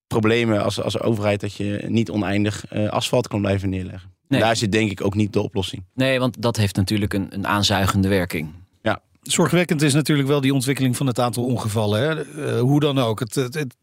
problemen 0.08 0.64
als, 0.64 0.82
als 0.82 1.00
overheid 1.00 1.40
dat 1.40 1.54
je 1.54 1.86
niet 1.88 2.10
oneindig 2.10 2.66
asfalt 2.90 3.28
kan 3.28 3.42
blijven 3.42 3.70
neerleggen. 3.70 4.14
Nee. 4.28 4.40
Daar 4.40 4.56
zit 4.56 4.72
denk 4.72 4.92
ik 4.92 5.06
ook 5.06 5.16
niet 5.16 5.34
de 5.34 5.42
oplossing. 5.42 5.84
Nee, 5.94 6.20
want 6.20 6.42
dat 6.42 6.58
heeft 6.58 6.76
natuurlijk 6.76 7.14
een, 7.14 7.28
een 7.30 7.48
aanzuigende 7.48 8.08
werking. 8.08 8.54
Zorgwekkend 9.26 9.82
is 9.82 9.94
natuurlijk 9.94 10.28
wel 10.28 10.42
die 10.42 10.54
ontwikkeling 10.54 10.98
van 10.98 11.08
het 11.08 11.20
aantal 11.20 11.44
ongevallen. 11.44 12.02
Hè. 12.02 12.44
Eh, 12.46 12.60
hoe 12.60 12.80
dan 12.80 13.00
ook. 13.00 13.20
Het, 13.20 13.36
het, 13.36 13.76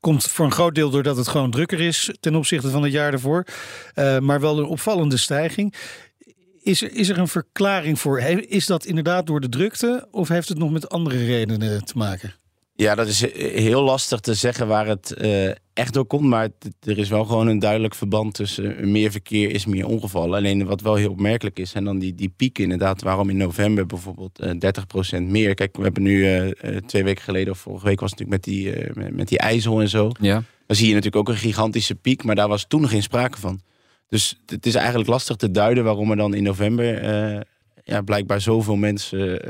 komt 0.00 0.24
voor 0.24 0.44
een 0.44 0.52
groot 0.52 0.74
deel 0.74 0.90
doordat 0.90 1.16
het 1.16 1.28
gewoon 1.28 1.50
drukker 1.50 1.80
is 1.80 2.16
ten 2.20 2.34
opzichte 2.34 2.70
van 2.70 2.82
het 2.82 2.92
jaar 2.92 3.12
ervoor. 3.12 3.44
Eh, 3.94 4.18
maar 4.18 4.40
wel 4.40 4.58
een 4.58 4.64
opvallende 4.64 5.16
stijging. 5.16 5.74
Is 6.62 6.82
er, 6.82 6.92
is 6.92 7.08
er 7.08 7.18
een 7.18 7.28
verklaring 7.28 8.00
voor? 8.00 8.20
Is 8.20 8.66
dat 8.66 8.84
inderdaad 8.84 9.26
door 9.26 9.40
de 9.40 9.48
drukte 9.48 10.08
of 10.10 10.28
heeft 10.28 10.48
het 10.48 10.58
nog 10.58 10.70
met 10.70 10.88
andere 10.88 11.24
redenen 11.24 11.84
te 11.84 11.96
maken? 11.96 12.34
Ja, 12.80 12.94
dat 12.94 13.06
is 13.06 13.30
eh, 13.32 13.54
heel 13.60 13.82
lastig 13.82 14.20
te 14.20 14.34
zeggen 14.34 14.66
waar 14.66 14.86
het 14.86 15.12
eh, 15.12 15.48
echt 15.72 15.92
door 15.92 16.04
komt. 16.04 16.24
Maar 16.24 16.42
het- 16.42 16.74
er 16.88 16.98
is 16.98 17.08
wel 17.08 17.24
gewoon 17.24 17.46
een 17.46 17.58
duidelijk 17.58 17.94
verband 17.94 18.34
tussen 18.34 18.76
eh, 18.76 18.84
meer 18.86 19.10
verkeer 19.10 19.50
is 19.50 19.66
meer 19.66 19.86
ongevallen. 19.86 20.36
Alleen 20.36 20.64
wat 20.66 20.80
wel 20.80 20.94
heel 20.94 21.10
opmerkelijk 21.10 21.58
is, 21.58 21.72
en 21.72 21.84
dan 21.84 21.98
die, 21.98 22.14
die 22.14 22.32
piek 22.36 22.58
inderdaad, 22.58 23.02
waarom 23.02 23.30
in 23.30 23.36
november 23.36 23.86
bijvoorbeeld 23.86 24.38
eh 24.38 24.50
30% 25.18 25.22
meer. 25.22 25.54
Kijk, 25.54 25.76
we 25.76 25.82
hebben 25.82 26.02
nu 26.02 26.52
twee 26.86 27.04
weken 27.04 27.22
geleden, 27.24 27.52
of 27.52 27.58
vorige 27.58 27.86
week 27.86 28.00
was 28.00 28.10
het 28.10 28.18
natuurlijk 28.20 28.46
met 28.46 28.54
die, 28.54 28.92
met, 29.04 29.16
met 29.16 29.28
die 29.28 29.38
ijzel 29.38 29.80
en 29.80 29.88
zo. 29.88 30.10
Ja. 30.20 30.42
Dan 30.66 30.76
zie 30.76 30.88
je 30.88 30.94
natuurlijk 30.94 31.28
ook 31.28 31.34
een 31.34 31.40
gigantische 31.40 31.94
piek, 31.94 32.24
maar 32.24 32.34
daar 32.34 32.48
was 32.48 32.64
toen 32.68 32.88
geen 32.88 33.02
sprake 33.02 33.38
van. 33.38 33.60
Dus 34.08 34.38
het 34.46 34.66
is 34.66 34.74
eigenlijk 34.74 35.08
lastig 35.08 35.36
te 35.36 35.50
duiden 35.50 35.84
waarom 35.84 36.10
er 36.10 36.16
dan 36.16 36.34
in 36.34 36.42
november 36.42 37.02
ja, 37.84 38.00
blijkbaar 38.02 38.40
zoveel 38.40 38.76
mensen 38.76 39.40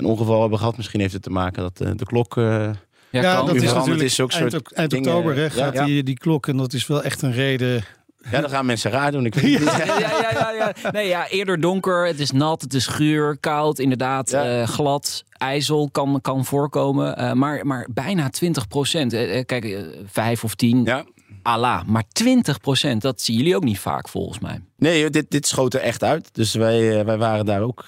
een 0.00 0.06
ongeval 0.06 0.40
hebben 0.40 0.58
gehad. 0.58 0.76
Misschien 0.76 1.00
heeft 1.00 1.12
het 1.12 1.22
te 1.22 1.30
maken 1.30 1.62
dat 1.62 1.80
eh, 1.80 1.90
de 1.96 2.04
klok. 2.04 2.36
eh, 2.36 2.44
Ja, 2.44 3.42
dat 3.44 3.54
is 3.54 3.62
veranderd 3.62 3.74
natuurlijk 3.74 4.02
is 4.02 4.20
ook 4.20 4.32
eind, 4.32 4.52
soort 4.52 4.72
eind 4.72 4.94
oktober 4.94 5.36
hè, 5.36 5.50
gaat 5.50 5.72
Ja. 5.74 5.84
Die, 5.84 6.02
die 6.02 6.18
klok. 6.18 6.46
En 6.48 6.56
dat 6.56 6.72
is 6.72 6.86
wel 6.86 7.02
echt 7.02 7.22
een 7.22 7.32
reden. 7.32 7.84
ja, 8.30 8.40
dan 8.40 8.50
gaan 8.50 8.66
mensen 8.66 8.90
raar 8.90 9.12
doen. 9.12 9.24
Ik 9.26 9.34
weet 9.34 9.58
het 9.58 9.60
niet. 9.60 9.86
Ja, 9.86 9.98
ja, 9.98 10.30
ja, 10.32 10.50
ja. 10.82 10.90
Nee, 10.90 11.08
ja, 11.08 11.28
eerder 11.28 11.60
donker, 11.60 12.06
het 12.06 12.20
is 12.20 12.30
nat, 12.30 12.60
het 12.62 12.74
is 12.74 12.86
guur, 12.86 13.36
koud, 13.40 13.78
inderdaad, 13.78 14.30
Ja. 14.30 14.60
eh, 14.60 14.68
glad. 14.68 15.24
IJzel 15.32 15.88
kan, 15.92 16.18
kan 16.22 16.44
voorkomen, 16.44 17.16
eh, 17.16 17.32
maar, 17.32 17.66
maar 17.66 17.86
bijna 17.90 18.28
20 18.30 18.68
procent. 18.68 19.12
kijk, 19.46 19.64
eh, 19.64 19.78
vijf 20.06 20.44
of 20.44 20.54
tien, 20.54 20.84
Ja. 20.84 21.04
ala. 21.42 21.82
Maar 21.86 22.04
20 22.12 22.60
procent, 22.60 23.02
dat 23.02 23.20
zien 23.20 23.36
jullie 23.36 23.56
ook 23.56 23.64
niet 23.64 23.78
vaak 23.78 24.08
volgens 24.08 24.38
mij. 24.38 24.60
Nee, 24.76 25.10
dit, 25.10 25.30
dit 25.30 25.46
schoot 25.46 25.74
er 25.74 25.80
echt 25.80 26.04
uit. 26.04 26.28
Dus 26.32 26.54
wij, 26.54 27.04
wij 27.04 27.18
waren 27.18 27.46
daar 27.46 27.62
ook 27.62 27.84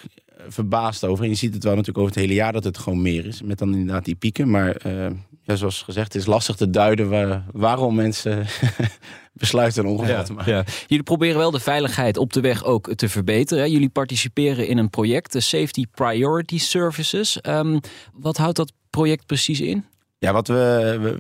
verbaasd 0.49 1.05
over. 1.05 1.25
En 1.25 1.31
je 1.31 1.37
ziet 1.37 1.55
het 1.55 1.65
wel 1.65 1.73
natuurlijk 1.73 1.99
over 1.99 2.13
het 2.13 2.21
hele 2.21 2.35
jaar 2.35 2.53
dat 2.53 2.65
het 2.65 2.79
gewoon 2.79 3.03
meer 3.03 3.27
is. 3.27 3.43
Met 3.43 3.59
dan 3.59 3.75
inderdaad 3.75 4.05
die 4.05 4.15
pieken. 4.15 4.51
Maar 4.51 4.77
eh, 4.77 5.11
ja, 5.43 5.57
zoals 5.57 5.83
gezegd, 5.83 6.13
het 6.13 6.23
is 6.23 6.29
lastig 6.29 6.57
te 6.57 6.71
duiden 6.71 7.09
waar, 7.09 7.45
waarom 7.53 7.95
mensen 7.95 8.47
besluiten 9.33 9.85
een 9.85 9.91
ongeval 9.91 10.25
te 10.25 10.33
maken. 10.33 10.53
Ja. 10.53 10.65
Jullie 10.87 11.05
proberen 11.05 11.39
wel 11.39 11.51
de 11.51 11.61
veiligheid 11.61 12.17
op 12.17 12.33
de 12.33 12.41
weg 12.41 12.65
ook 12.65 12.95
te 12.95 13.09
verbeteren. 13.09 13.65
hè. 13.65 13.71
Jullie 13.71 13.89
participeren 13.89 14.67
in 14.67 14.79
een 14.79 14.91
project, 14.91 15.33
de 15.33 15.41
Safety 15.41 15.87
Priority 15.95 16.59
Services. 16.59 17.41
Ehm, 17.41 17.79
wat 18.13 18.37
houdt 18.37 18.57
dat 18.57 18.73
project 18.91 19.27
precies 19.27 19.61
in? 19.61 19.85
Ja, 20.23 20.33
wat 20.33 20.49
we, 20.49 21.19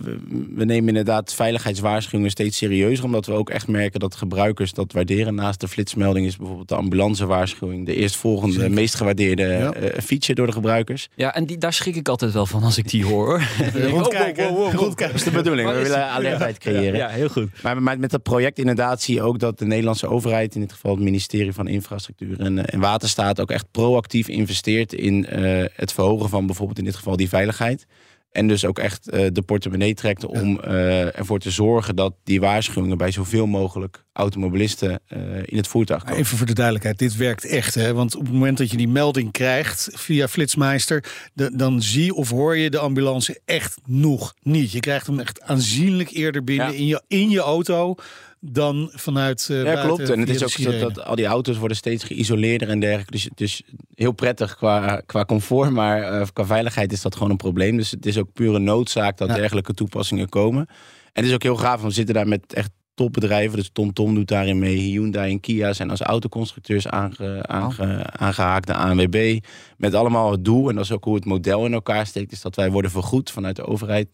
we, 0.54 0.64
nemen 0.64 0.88
inderdaad 0.88 1.34
veiligheidswaarschuwingen 1.34 2.30
steeds 2.30 2.56
serieuzer. 2.56 3.04
Omdat 3.04 3.26
we 3.26 3.32
ook 3.32 3.50
echt 3.50 3.68
merken 3.68 4.00
dat 4.00 4.14
gebruikers 4.14 4.72
dat 4.72 4.92
waarderen. 4.92 5.34
Naast 5.34 5.60
de 5.60 5.68
flitsmelding 5.68 6.26
is 6.26 6.36
bijvoorbeeld 6.36 6.68
de 6.68 6.74
ambulancewaarschuwing 6.74 7.86
de 7.86 7.94
eerstvolgende 7.94 8.54
Zeker. 8.54 8.70
meest 8.70 8.94
gewaardeerde 8.94 9.42
Ja. 9.42 9.72
eh, 9.72 10.02
feature 10.02 10.34
door 10.34 10.46
de 10.46 10.52
gebruikers. 10.52 11.08
Ja, 11.14 11.34
en 11.34 11.46
die, 11.46 11.58
daar 11.58 11.72
schrik 11.72 11.96
ik 11.96 12.08
altijd 12.08 12.32
wel 12.32 12.46
van 12.46 12.62
als 12.62 12.78
ik 12.78 12.88
die 12.88 13.04
hoor. 13.04 13.42
Rondkijken. 13.90 14.44
Oh, 14.44 14.50
wow, 14.50 14.58
wow, 14.58 14.64
wow, 14.64 14.72
wow. 14.72 14.80
Rondkijken. 14.80 15.16
Dat 15.16 15.26
is 15.26 15.32
de 15.32 15.38
bedoeling. 15.38 15.68
We 15.68 15.74
willen 15.74 15.98
het? 16.00 16.08
alertheid 16.08 16.58
creëren. 16.58 16.96
Ja, 16.96 17.08
heel 17.08 17.28
goed. 17.28 17.62
Maar 17.62 17.82
met, 17.82 17.98
met 17.98 18.10
dat 18.10 18.22
project 18.22 18.58
inderdaad 18.58 19.02
zie 19.02 19.14
je 19.14 19.22
ook 19.22 19.38
dat 19.38 19.58
de 19.58 19.66
Nederlandse 19.66 20.06
overheid, 20.06 20.54
in 20.54 20.60
dit 20.60 20.72
geval 20.72 20.90
het 20.94 21.04
ministerie 21.04 21.52
van 21.52 21.68
Infrastructuur 21.68 22.40
en, 22.40 22.58
eh, 22.58 22.74
en 22.74 22.80
Waterstaat, 22.80 23.40
ook 23.40 23.50
echt 23.50 23.66
proactief 23.70 24.28
investeert 24.28 24.92
in 24.92 25.26
eh, 25.26 25.64
het 25.74 25.92
verhogen 25.92 26.28
van 26.28 26.46
bijvoorbeeld 26.46 26.78
in 26.78 26.84
dit 26.84 26.96
geval 26.96 27.16
die 27.16 27.28
veiligheid. 27.28 27.86
En 28.30 28.48
dus 28.48 28.64
ook 28.64 28.78
echt 28.78 29.08
eh, 29.08 29.26
de 29.32 29.42
portemonnee 29.42 29.94
trekt 29.94 30.24
om 30.26 30.60
eh, 30.60 31.18
ervoor 31.18 31.38
te 31.38 31.50
zorgen 31.50 31.96
dat 31.96 32.14
die 32.24 32.40
waarschuwingen 32.40 32.98
bij 32.98 33.10
zoveel 33.10 33.46
mogelijk 33.46 34.04
automobilisten 34.12 35.00
eh, 35.06 35.18
in 35.44 35.56
het 35.56 35.66
voertuig 35.68 36.04
komen. 36.04 36.18
Even 36.18 36.36
voor 36.38 36.46
de 36.46 36.52
duidelijkheid, 36.54 36.98
dit 36.98 37.16
werkt 37.16 37.44
echt. 37.44 37.74
Hè? 37.74 37.92
Want 37.94 38.14
op 38.16 38.22
het 38.22 38.32
moment 38.32 38.58
dat 38.58 38.70
je 38.70 38.76
die 38.76 38.88
melding 38.88 39.32
krijgt 39.32 39.88
via 39.92 40.28
Flitsmeister, 40.28 41.04
de- 41.34 41.56
dan 41.56 41.82
zie 41.82 42.14
of 42.14 42.30
hoor 42.30 42.56
je 42.56 42.70
de 42.70 42.78
ambulance 42.78 43.40
echt 43.44 43.78
nog 43.86 44.34
niet. 44.42 44.72
Je 44.72 44.80
krijgt 44.80 45.06
hem 45.06 45.20
echt 45.20 45.40
aanzienlijk 45.42 46.10
eerder 46.10 46.44
binnen 46.44 46.72
Ja. 46.72 46.78
in, 46.78 46.86
je, 46.86 47.02
in 47.08 47.30
je 47.30 47.40
auto 47.40 47.94
dan 48.40 48.90
vanuit 48.92 49.48
eh 49.50 49.62
Ja, 49.62 49.82
klopt. 49.84 50.10
En 50.10 50.20
het 50.20 50.28
is 50.28 50.42
ook 50.42 50.48
zo 50.48 50.78
dat 50.78 51.04
al 51.04 51.14
die 51.14 51.26
auto's 51.26 51.56
worden 51.58 51.76
steeds 51.76 52.04
geïsoleerder 52.04 52.68
en 52.68 52.80
dergelijke. 52.80 53.12
Dus 53.12 53.28
is 53.34 53.62
heel 53.94 54.12
prettig 54.12 54.56
qua, 54.56 55.02
qua 55.06 55.24
comfort, 55.24 55.70
maar 55.70 56.02
eh, 56.02 56.26
qua 56.32 56.44
veiligheid 56.44 56.92
is 56.92 57.02
dat 57.02 57.14
gewoon 57.14 57.30
een 57.30 57.36
probleem. 57.36 57.76
Dus 57.76 57.90
het 57.90 58.06
is 58.06 58.18
ook 58.18 58.32
pure 58.32 58.58
noodzaak 58.58 59.16
dat 59.16 59.28
Ja. 59.28 59.34
dergelijke 59.34 59.74
toepassingen 59.74 60.28
komen. 60.28 60.66
En 61.12 61.22
het 61.22 61.24
is 61.24 61.32
ook 61.32 61.42
heel 61.42 61.56
gaaf, 61.56 61.74
want 61.80 61.88
we 61.88 61.90
zitten 61.92 62.14
daar 62.14 62.28
met 62.28 62.52
echt 62.54 62.70
topbedrijven. 62.94 63.58
Dus 63.58 63.70
TomTom 63.72 64.14
doet 64.14 64.28
daarin 64.28 64.58
mee. 64.58 64.76
Hyundai 64.76 65.30
en 65.32 65.40
Kia 65.40 65.72
zijn 65.72 65.90
als 65.90 66.00
autoconstructeurs 66.00 66.86
aange, 66.88 67.46
aange, 67.46 68.06
aangehaakt. 68.06 68.66
De 68.66 68.74
ANWB. 68.74 69.38
Met 69.76 69.94
allemaal 69.94 70.30
het 70.30 70.44
doel, 70.44 70.68
en 70.68 70.74
dat 70.74 70.84
is 70.84 70.92
ook 70.92 71.04
hoe 71.04 71.14
het 71.14 71.24
model 71.24 71.64
in 71.64 71.72
elkaar 71.72 72.06
steekt... 72.06 72.32
is 72.32 72.40
dat 72.40 72.56
wij 72.56 72.70
worden 72.70 72.90
vergoed 72.90 73.30
vanuit 73.30 73.56
de 73.56 73.66
overheid... 73.66 74.08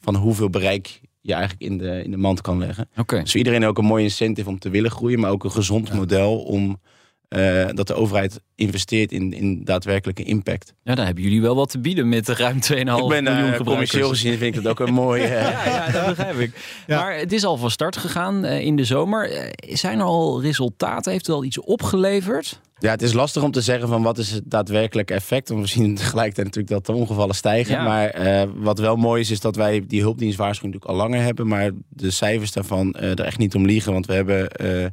van 0.00 0.14
hoeveel 0.16 0.50
bereik 0.50 1.00
je 1.26 1.34
eigenlijk 1.34 1.62
in 1.62 1.78
de, 1.78 2.02
in 2.04 2.10
de 2.10 2.16
mand 2.16 2.40
kan 2.40 2.58
leggen. 2.58 2.88
Dus 3.06 3.34
iedereen 3.34 3.64
ook 3.64 3.78
een 3.78 3.84
mooi 3.84 4.02
incentive 4.02 4.48
om 4.48 4.58
te 4.58 4.70
willen 4.70 4.90
groeien, 4.90 5.20
maar 5.20 5.30
ook 5.30 5.44
een 5.44 5.50
gezond 5.50 5.92
model 5.92 6.38
om 6.38 6.80
eh, 7.28 7.66
dat 7.74 7.86
de 7.86 7.94
overheid 7.94 8.40
investeert 8.54 9.12
in, 9.12 9.32
in 9.32 9.64
daadwerkelijke 9.64 10.22
impact. 10.22 10.74
Ja, 10.82 10.94
dan 10.94 11.04
hebben 11.04 11.24
jullie 11.24 11.40
wel 11.40 11.54
wat 11.54 11.70
te 11.70 11.78
bieden 11.78 12.08
met 12.08 12.26
de 12.26 12.34
ruim 12.34 12.54
2,5 12.54 12.60
ik 12.70 12.84
ben 12.84 12.86
miljoen 12.86 13.26
eh, 13.26 13.34
gebruikers. 13.34 13.62
commercieel 13.64 14.08
gezien 14.08 14.38
vind 14.38 14.56
ik 14.56 14.62
dat 14.62 14.80
ook 14.80 14.88
een 14.88 14.94
mooi. 14.94 15.22
eh, 15.22 15.30
Ja, 15.30 15.64
ja, 15.64 15.90
dat 15.90 16.06
begrijp 16.06 16.38
ik. 16.38 16.82
Ja. 16.86 17.00
Maar 17.00 17.16
het 17.16 17.32
is 17.32 17.44
al 17.44 17.56
van 17.56 17.70
start 17.70 17.96
gegaan 17.96 18.44
eh, 18.44 18.60
in 18.60 18.76
de 18.76 18.84
zomer. 18.84 19.50
Zijn 19.56 19.98
er 19.98 20.04
al 20.04 20.42
resultaten? 20.42 21.12
Heeft 21.12 21.26
het 21.26 21.36
al 21.36 21.44
iets 21.44 21.60
opgeleverd? 21.60 22.60
Ja, 22.78 22.90
het 22.90 23.02
is 23.02 23.12
lastig 23.12 23.42
om 23.42 23.50
te 23.50 23.60
zeggen 23.60 23.88
van 23.88 24.02
wat 24.02 24.18
is 24.18 24.30
het 24.30 24.42
daadwerkelijke 24.44 25.14
effect. 25.14 25.48
Want 25.48 25.60
we 25.60 25.66
zien 25.66 25.94
tegelijkertijd 26.04 26.46
natuurlijk 26.46 26.74
dat 26.74 26.86
de 26.86 27.02
ongevallen 27.02 27.34
stijgen. 27.34 27.74
Ja. 27.74 27.84
Maar 27.84 28.08
eh, 28.08 28.48
wat 28.54 28.78
wel 28.78 28.96
mooi 28.96 29.20
is, 29.20 29.30
is 29.30 29.40
dat 29.40 29.56
wij 29.56 29.84
die 29.86 30.00
hulpdienstwaarschuwing 30.00 30.74
natuurlijk 30.74 31.00
al 31.00 31.08
langer 31.08 31.24
hebben. 31.24 31.46
Maar 31.46 31.70
de 31.88 32.10
cijfers 32.10 32.52
daarvan 32.52 32.92
eh, 32.92 33.10
er 33.10 33.24
echt 33.24 33.38
niet 33.38 33.54
om 33.54 33.66
liegen. 33.66 33.92
Want 33.92 34.06
we 34.06 34.12
hebben 34.12 34.50
eh, 34.50 34.86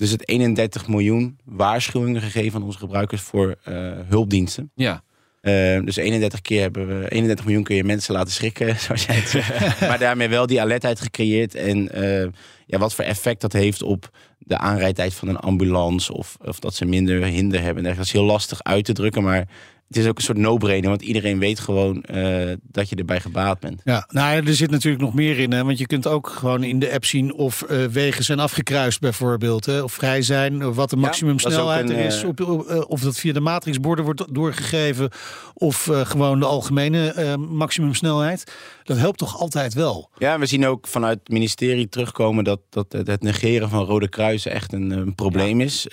is 0.00 0.12
het 0.12 0.28
31 0.28 0.88
miljoen 0.88 1.38
waarschuwingen 1.44 2.22
gegeven 2.22 2.60
aan 2.60 2.66
onze 2.66 2.78
gebruikers 2.78 3.22
voor 3.22 3.56
eh, 3.64 3.92
hulpdiensten. 4.08 4.70
Ja. 4.74 5.02
Eh, 5.40 5.80
dus 5.84 5.96
31 5.96 6.40
keer 6.40 6.60
hebben 6.60 6.86
we 7.00 7.10
31 7.10 7.44
miljoen 7.44 7.64
kun 7.64 7.76
je 7.76 7.84
mensen 7.84 8.14
laten 8.14 8.32
schrikken, 8.32 8.78
zoals 8.80 9.04
jij 9.04 9.14
het 9.14 9.28
zegt. 9.28 9.80
maar 9.88 9.98
daarmee 9.98 10.28
wel 10.28 10.46
die 10.46 10.60
alertheid 10.60 11.00
gecreëerd. 11.00 11.54
En 11.54 11.92
eh, 11.92 12.28
ja, 12.66 12.78
wat 12.78 12.94
voor 12.94 13.04
effect 13.04 13.40
dat 13.40 13.52
heeft 13.52 13.82
op 13.82 14.10
de 14.38 14.58
aanrijdtijd 14.58 15.14
van 15.14 15.28
een 15.28 15.38
ambulance. 15.38 16.12
Of, 16.12 16.36
of 16.44 16.58
dat 16.58 16.74
ze 16.74 16.84
minder 16.84 17.24
hinder 17.24 17.62
hebben. 17.62 17.82
Dat 17.82 17.98
is 17.98 18.12
heel 18.12 18.24
lastig 18.24 18.62
uit 18.62 18.84
te 18.84 18.92
drukken. 18.92 19.22
Maar 19.22 19.48
het 19.90 19.98
is 19.98 20.06
ook 20.06 20.16
een 20.16 20.24
soort 20.24 20.38
no-brainer. 20.38 20.88
Want 20.88 21.02
iedereen 21.02 21.38
weet 21.38 21.60
gewoon 21.60 22.02
eh, 22.02 22.52
dat 22.62 22.88
je 22.88 22.96
erbij 22.96 23.20
gebaat 23.20 23.60
bent. 23.60 23.80
Ja, 23.84 24.06
nou 24.10 24.36
ja, 24.36 24.42
er 24.48 24.54
zit 24.54 24.70
natuurlijk 24.70 25.02
nog 25.02 25.14
meer 25.14 25.38
in. 25.38 25.52
Hè? 25.52 25.64
Want 25.64 25.78
je 25.78 25.86
kunt 25.86 26.06
ook 26.06 26.28
gewoon 26.28 26.62
in 26.62 26.78
de 26.78 26.92
app 26.92 27.04
zien 27.04 27.32
of 27.34 27.62
eh, 27.62 27.84
wegen 27.84 28.24
zijn 28.24 28.40
afgekruist 28.40 29.00
bijvoorbeeld. 29.00 29.66
Hè? 29.66 29.80
Of 29.82 29.92
vrij 29.92 30.22
zijn, 30.22 30.66
of 30.66 30.76
wat 30.76 30.90
de 30.90 30.96
maximumsnelheid 30.96 31.88
dat 31.88 31.96
er 31.96 32.04
is. 32.04 32.22
eh, 32.22 32.28
Op, 32.28 32.40
op, 32.40 32.84
of 32.88 33.00
dat 33.00 33.16
via 33.18 33.32
de 33.32 33.40
matrixborden 33.40 34.04
wordt 34.04 34.34
doorgegeven. 34.34 35.10
Of 35.54 35.88
gewoon 35.92 36.38
de 36.40 36.46
algemene 36.46 37.36
maximumsnelheid. 37.50 38.52
Dat 38.84 38.96
helpt 38.96 39.18
toch 39.18 39.38
altijd 39.40 39.74
wel? 39.74 40.10
Ja, 40.18 40.38
we 40.38 40.46
zien 40.46 40.66
ook 40.66 40.86
vanuit 40.86 41.18
het 41.18 41.28
ministerie 41.28 41.88
terugkomen 41.88 42.44
dat, 42.44 42.60
dat 42.70 42.92
het- 42.92 43.22
negeren 43.22 43.68
van 43.68 43.84
rode 43.84 44.08
kruisen 44.08 44.50
echt 44.52 44.72
een, 44.72 44.90
een 44.90 45.14
probleem 45.14 45.60
is. 45.60 45.86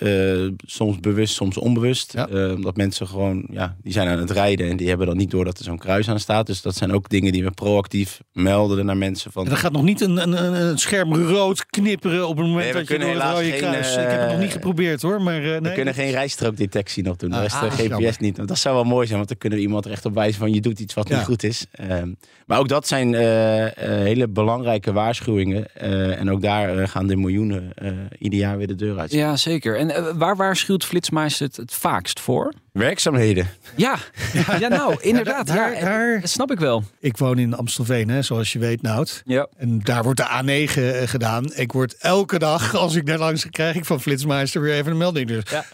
Soms 0.57 0.99
bewust, 0.99 1.33
soms 1.33 1.57
onbewust. 1.57 2.13
Ja. 2.13 2.25
Omdat 2.53 2.75
mensen 2.77 3.07
gewoon, 3.07 3.47
ja, 3.51 3.75
die 3.87 3.95
zijn 3.95 4.07
aan 4.07 4.17
het 4.19 4.31
rijden 4.31 4.69
en 4.69 4.77
die 4.77 4.87
hebben 4.87 5.07
dan 5.07 5.17
niet 5.17 5.31
door 5.31 5.45
dat 5.45 5.57
er 5.57 5.63
zo'n 5.63 5.77
kruis 5.77 6.09
aan 6.09 6.19
staat. 6.19 6.45
Dus 6.45 6.61
dat 6.61 6.75
zijn 6.75 6.93
ook 6.93 7.09
dingen 7.09 7.31
die 7.31 7.43
we 7.43 7.51
proactief 7.51 8.19
melden 8.33 8.85
naar 8.85 8.97
mensen. 8.97 9.31
Van, 9.31 9.45
En 9.45 9.51
er 9.51 9.57
gaat 9.57 9.71
nog 9.71 9.83
niet 9.83 10.01
een, 10.01 10.17
een, 10.17 10.61
een- 10.61 10.77
scherm 10.77 11.13
rood 11.15 11.65
knipperen 11.65 12.27
op 12.27 12.37
het 12.37 12.45
moment 12.45 12.63
Nee, 12.63 12.73
we 12.73 12.79
dat 12.79 12.87
je 12.87 12.93
door 12.97 13.05
kunnen 13.05 13.23
het 13.25 13.33
rode 13.35 13.49
geen, 13.49 13.59
kruis... 13.59 13.91
Ik 13.95 13.97
heb 14.09 14.19
het 14.19 14.29
nog 14.29 14.37
niet 14.39 14.47
eh, 14.47 14.53
geprobeerd 14.53 15.01
hoor, 15.01 15.21
maar 15.21 15.43
eh, 15.43 15.53
we 15.53 15.59
nee. 15.59 15.73
kunnen 15.73 15.93
geen 15.93 16.11
rijstrookdetectie 16.11 17.03
nog 17.03 17.15
doen. 17.15 17.29
Ah, 17.31 17.35
de 17.37 17.41
rest 17.43 17.55
ah, 17.55 17.61
de 17.61 17.69
GPS 17.69 17.81
jammer. 17.87 18.15
niet. 18.19 18.37
Want 18.37 18.49
dat 18.49 18.57
zou 18.57 18.75
wel 18.75 18.83
mooi 18.83 19.05
zijn, 19.05 19.17
want 19.17 19.29
dan 19.29 19.37
kunnen 19.37 19.57
we 19.59 19.63
iemand 19.65 19.85
er 19.85 19.91
echt 19.91 20.05
op 20.05 20.13
wijzen 20.13 20.39
van 20.39 20.53
je 20.53 20.61
doet 20.61 20.79
iets 20.79 20.93
wat 20.93 21.07
Ja. 21.07 21.15
niet 21.17 21.25
goed 21.25 21.43
is. 21.43 21.65
Ehm, 21.71 22.11
maar 22.45 22.59
ook 22.59 22.67
dat 22.69 22.87
zijn 22.87 23.13
eh, 23.15 23.65
eh, 23.65 23.71
hele 24.03 24.27
belangrijke 24.27 24.91
waarschuwingen. 24.93 25.75
Eh, 25.75 26.19
en 26.19 26.31
ook 26.31 26.41
daar 26.41 26.77
eh, 26.79 26.87
gaan 26.87 27.07
de 27.07 27.15
miljoenen 27.15 27.71
eh, 27.75 27.91
ieder 28.19 28.39
jaar 28.39 28.57
weer 28.57 28.67
de 28.67 28.75
deur 28.75 28.99
uit. 28.99 29.11
Ja, 29.11 29.35
zeker. 29.35 29.77
En 29.77 29.91
eh, 29.95 30.03
waar 30.15 30.35
waarschuwt 30.35 30.85
Flitsmeister 30.85 31.45
het, 31.47 31.55
het 31.55 31.73
vaakst 31.73 32.19
voor? 32.19 32.53
Werkzaamheden. 32.71 33.47
Ja, 33.77 33.97
ja 34.59 34.67
nou, 34.67 34.95
inderdaad. 34.99 35.47
daar- 35.47 35.73
ja, 35.73 35.79
daar- 35.79 36.21
Dat 36.21 36.29
snap 36.29 36.51
ik 36.51 36.59
wel. 36.59 36.83
Ik 36.99 37.17
woon 37.17 37.37
in 37.37 37.53
Amstelveen, 37.55 38.09
hè, 38.09 38.21
zoals 38.21 38.53
je 38.53 38.59
weet, 38.59 38.81
Nout. 38.81 39.21
Ja. 39.25 39.47
En 39.57 39.79
daar 39.83 40.03
wordt 40.03 40.19
de 40.19 40.25
A9 40.67 40.73
eh, 40.81 41.07
gedaan. 41.07 41.53
Ik 41.53 41.71
word 41.71 41.95
elke 41.99 42.39
dag, 42.39 42.75
als 42.75 42.95
ik 42.95 43.05
daar 43.05 43.17
langs 43.17 43.43
ga, 43.43 43.49
krijg 43.49 43.75
ik 43.75 43.85
van 43.85 44.01
Flitsmeister 44.01 44.61
weer 44.61 44.73
even 44.73 44.91
een 44.91 44.97
melding. 44.97 45.27
Dus 45.27 45.43
Ja. 45.49 45.65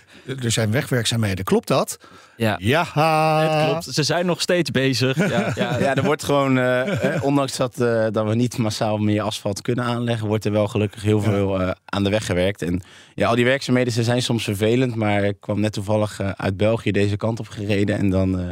er 0.43 0.51
zijn 0.51 0.72
wegwerkzaamheden. 0.72 1.45
Klopt 1.45 1.67
dat? 1.67 1.98
Ja, 2.37 2.55
Ja. 2.61 2.83
het 3.41 3.65
klopt. 3.69 3.83
Ze 3.95 4.03
zijn 4.03 4.25
nog 4.25 4.41
steeds 4.41 4.71
bezig. 4.71 5.29
Ja, 5.29 5.51
ja. 5.55 5.77
Ja, 5.79 5.95
er 5.95 6.03
wordt 6.03 6.23
gewoon, 6.23 6.57
eh, 6.57 7.15
eh, 7.15 7.23
ondanks 7.23 7.57
dat, 7.57 7.79
eh, 7.81 8.07
dat 8.11 8.27
we 8.27 8.35
niet 8.35 8.57
massaal 8.57 8.97
meer 8.97 9.21
asfalt 9.21 9.61
kunnen 9.61 9.85
aanleggen, 9.85 10.27
wordt 10.27 10.45
er 10.45 10.51
wel 10.51 10.67
gelukkig 10.67 11.01
heel 11.01 11.21
veel 11.21 11.61
eh, 11.61 11.71
aan 11.85 12.03
de 12.03 12.09
weg 12.09 12.25
gewerkt. 12.25 12.61
En 12.61 12.81
ja, 13.15 13.27
al 13.27 13.35
die 13.35 13.45
werkzaamheden 13.45 13.93
ze 13.93 14.03
zijn 14.03 14.21
soms 14.21 14.43
vervelend, 14.43 14.95
maar 14.95 15.23
ik 15.23 15.35
kwam 15.39 15.59
net 15.59 15.73
toevallig 15.73 16.19
eh, 16.19 16.29
uit 16.35 16.57
België 16.57 16.91
deze 16.91 17.17
kant 17.17 17.39
op 17.39 17.47
gereden. 17.47 17.97
En 17.97 18.09
dan, 18.09 18.39
eh, 18.39 18.45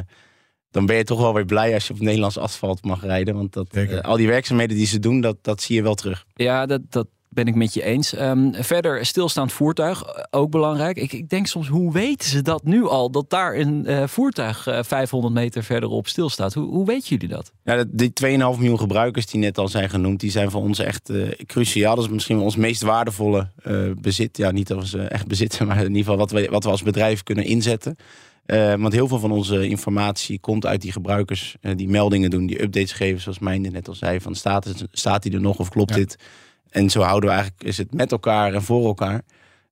dan 0.72 0.86
ben 0.86 0.96
je 0.96 1.04
toch 1.04 1.20
wel 1.20 1.34
weer 1.34 1.46
blij 1.46 1.74
als 1.74 1.88
je 1.88 1.94
op 1.94 2.00
Nederlands 2.00 2.38
asfalt 2.38 2.84
mag 2.84 3.02
rijden. 3.04 3.36
Want 3.36 3.54
dat, 3.54 3.68
Zeker. 3.72 3.98
eh, 3.98 4.04
al 4.10 4.18
die 4.18 4.28
werkzaamheden 4.28 4.78
die 4.78 4.86
ze 4.88 5.00
doen, 5.00 5.22
dat, 5.22 5.38
dat 5.42 5.62
zie 5.62 5.76
je 5.76 5.82
wel 5.84 5.96
terug. 5.96 6.26
Ja, 6.34 6.66
dat, 6.66 6.82
dat 6.90 7.08
ben 7.34 7.46
ik 7.48 7.56
met 7.56 7.74
je 7.74 7.84
eens. 7.84 8.14
Ehm, 8.14 8.52
verder, 8.54 9.06
stilstaand 9.06 9.52
voertuig, 9.52 10.04
eh, 10.04 10.24
ook 10.30 10.50
belangrijk. 10.52 10.98
Ik, 10.98 11.14
ik 11.14 11.30
denk 11.30 11.48
soms, 11.48 11.68
hoe 11.68 11.94
weten 11.94 12.30
ze 12.30 12.42
dat 12.42 12.64
nu 12.64 12.88
al? 12.88 13.12
Dat 13.12 13.30
daar 13.30 13.56
een 13.56 13.86
eh, 13.86 14.08
voertuig 14.08 14.68
eh, 14.68 14.80
500 14.84 15.34
meter 15.34 15.64
verderop 15.64 16.08
stilstaat. 16.08 16.54
Hoe, 16.54 16.66
hoe 16.66 16.86
weten 16.86 17.08
jullie 17.10 17.28
dat? 17.28 17.52
Ja, 17.64 17.84
die 17.88 18.12
2,5 18.26 18.30
miljoen 18.38 18.80
gebruikers 18.80 19.26
die 19.26 19.40
net 19.40 19.58
al 19.58 19.68
zijn 19.68 19.90
genoemd, 19.90 20.20
die 20.20 20.32
zijn 20.32 20.52
voor 20.52 20.62
ons 20.62 20.80
echt 20.80 21.10
eh, 21.10 21.30
cruciaal. 21.46 21.96
Dat 21.96 22.04
is 22.06 22.10
misschien 22.12 22.36
wel 22.36 22.46
ons 22.46 22.56
meest 22.56 22.82
waardevolle 22.82 23.48
eh, 23.64 23.76
bezit. 23.98 24.38
Ja, 24.38 24.52
niet 24.52 24.68
dat 24.68 24.80
we 24.80 24.88
ze 24.88 25.02
echt 25.02 25.28
bezitten, 25.28 25.66
maar 25.68 25.78
in 25.78 25.84
ieder 25.84 25.98
geval 25.98 26.18
wat 26.18 26.32
we, 26.32 26.48
wat 26.50 26.64
we 26.64 26.70
als 26.70 26.84
bedrijf 26.84 27.24
kunnen 27.24 27.46
inzetten. 27.46 27.96
Eh, 28.46 28.74
want 28.76 28.94
heel 28.94 29.08
veel 29.08 29.20
van 29.20 29.32
onze 29.32 29.68
informatie 29.68 30.40
komt 30.40 30.66
uit 30.66 30.82
die 30.82 30.92
gebruikers 30.92 31.56
eh, 31.62 31.72
die 31.76 31.90
meldingen 31.90 32.30
doen, 32.30 32.46
die 32.46 32.62
updates 32.62 32.92
geven, 32.92 33.22
zoals 33.22 33.40
Mijnde 33.40 33.70
net 33.70 33.88
al 33.88 33.96
zei. 33.96 34.20
Van 34.22 34.36
staat, 34.36 34.64
het, 34.64 34.86
staat 34.92 35.24
die 35.24 35.34
er 35.34 35.42
nog 35.42 35.60
of 35.60 35.70
klopt 35.70 35.90
Ja. 35.90 35.96
dit? 35.96 36.16
En 36.72 36.90
zo 36.90 37.02
houden 37.02 37.30
we 37.30 37.36
eigenlijk, 37.36 37.64
is 37.64 37.78
het 37.78 37.94
met 37.94 38.12
elkaar 38.12 38.54
en 38.54 38.62
voor 38.62 38.86
elkaar. 38.86 39.22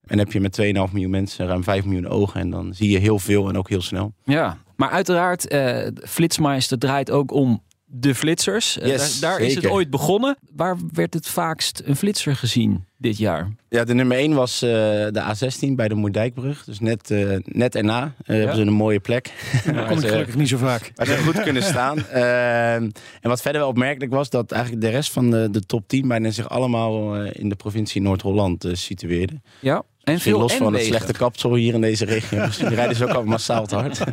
En 0.05 0.17
heb 0.17 0.31
je 0.31 0.39
met 0.39 0.61
2,5 0.61 0.65
miljoen 0.91 1.09
mensen 1.09 1.47
ruim 1.47 1.63
5 1.63 1.85
miljoen 1.85 2.07
ogen. 2.07 2.39
En 2.39 2.49
dan 2.49 2.73
zie 2.73 2.89
je 2.89 2.97
heel 2.97 3.19
veel 3.19 3.49
en 3.49 3.57
ook 3.57 3.69
heel 3.69 3.81
snel. 3.81 4.13
Ja, 4.23 4.57
maar 4.75 4.89
uiteraard, 4.89 5.47
eh 5.47 5.87
Flitsmeister 6.03 6.77
draait 6.79 7.11
ook 7.11 7.31
om 7.31 7.63
de 7.91 8.15
flitsers. 8.15 8.77
Eh, 8.79 8.87
Yes, 8.87 9.19
daar 9.19 9.31
daar 9.37 9.47
is 9.47 9.55
het 9.55 9.67
ooit 9.67 9.89
begonnen. 9.89 10.37
Waar 10.55 10.77
werd 10.93 11.13
het 11.13 11.27
vaakst 11.27 11.81
een 11.85 11.95
flitser 11.95 12.35
gezien 12.35 12.85
dit 12.97 13.17
jaar? 13.17 13.49
Ja, 13.69 13.83
de 13.83 13.93
nummer 13.93 14.17
1 14.17 14.33
was 14.33 14.61
eh, 14.61 14.69
de 14.69 15.23
A16 15.35 15.75
bij 15.75 15.87
de 15.87 15.95
Moerdijkbrug. 15.95 16.63
Dus 16.63 16.79
net, 16.79 17.11
eh, 17.11 17.35
net 17.43 17.75
erna 17.75 18.13
eh, 18.25 18.35
hebben 18.37 18.55
ze 18.55 18.61
een 18.61 18.73
mooie 18.73 18.99
plek. 18.99 19.33
Daar 19.65 19.73
Waar 19.75 19.87
kom 19.87 19.97
ik 19.97 20.03
ze- 20.05 20.07
gelukkig 20.09 20.35
niet 20.35 20.47
zo 20.49 20.57
vaak. 20.57 20.91
waar 20.95 21.05
ze 21.05 21.17
goed 21.17 21.41
kunnen 21.41 21.63
staan. 21.63 21.97
Ehm, 22.07 22.89
en 23.21 23.29
wat 23.29 23.41
verder 23.41 23.61
wel 23.61 23.69
opmerkelijk 23.69 24.11
was, 24.11 24.29
dat 24.29 24.51
eigenlijk 24.51 24.81
de 24.83 24.89
rest 24.89 25.11
van 25.11 25.31
de, 25.31 25.47
de 25.51 25.61
top 25.61 25.87
10 25.87 26.07
bijna 26.07 26.29
zich 26.31 26.49
allemaal 26.49 27.15
eh, 27.15 27.29
in 27.33 27.49
de 27.49 27.55
provincie 27.55 28.01
Noord-Holland 28.01 28.65
situeerde. 28.71 29.41
Ja, 29.59 29.83
en 30.03 30.19
veel 30.19 30.39
los 30.39 30.53
van 30.55 30.73
het 30.73 30.83
slechte 30.83 31.13
kapsel 31.13 31.53
hier 31.55 31.73
in 31.73 31.81
deze 31.81 32.05
regio. 32.05 32.45
Misschien 32.45 32.73
rijden 32.73 32.95
ze 32.95 33.03
ook 33.07 33.15
al 33.15 33.23
massaal 33.23 33.65
te 33.65 33.75
hard. 33.75 33.99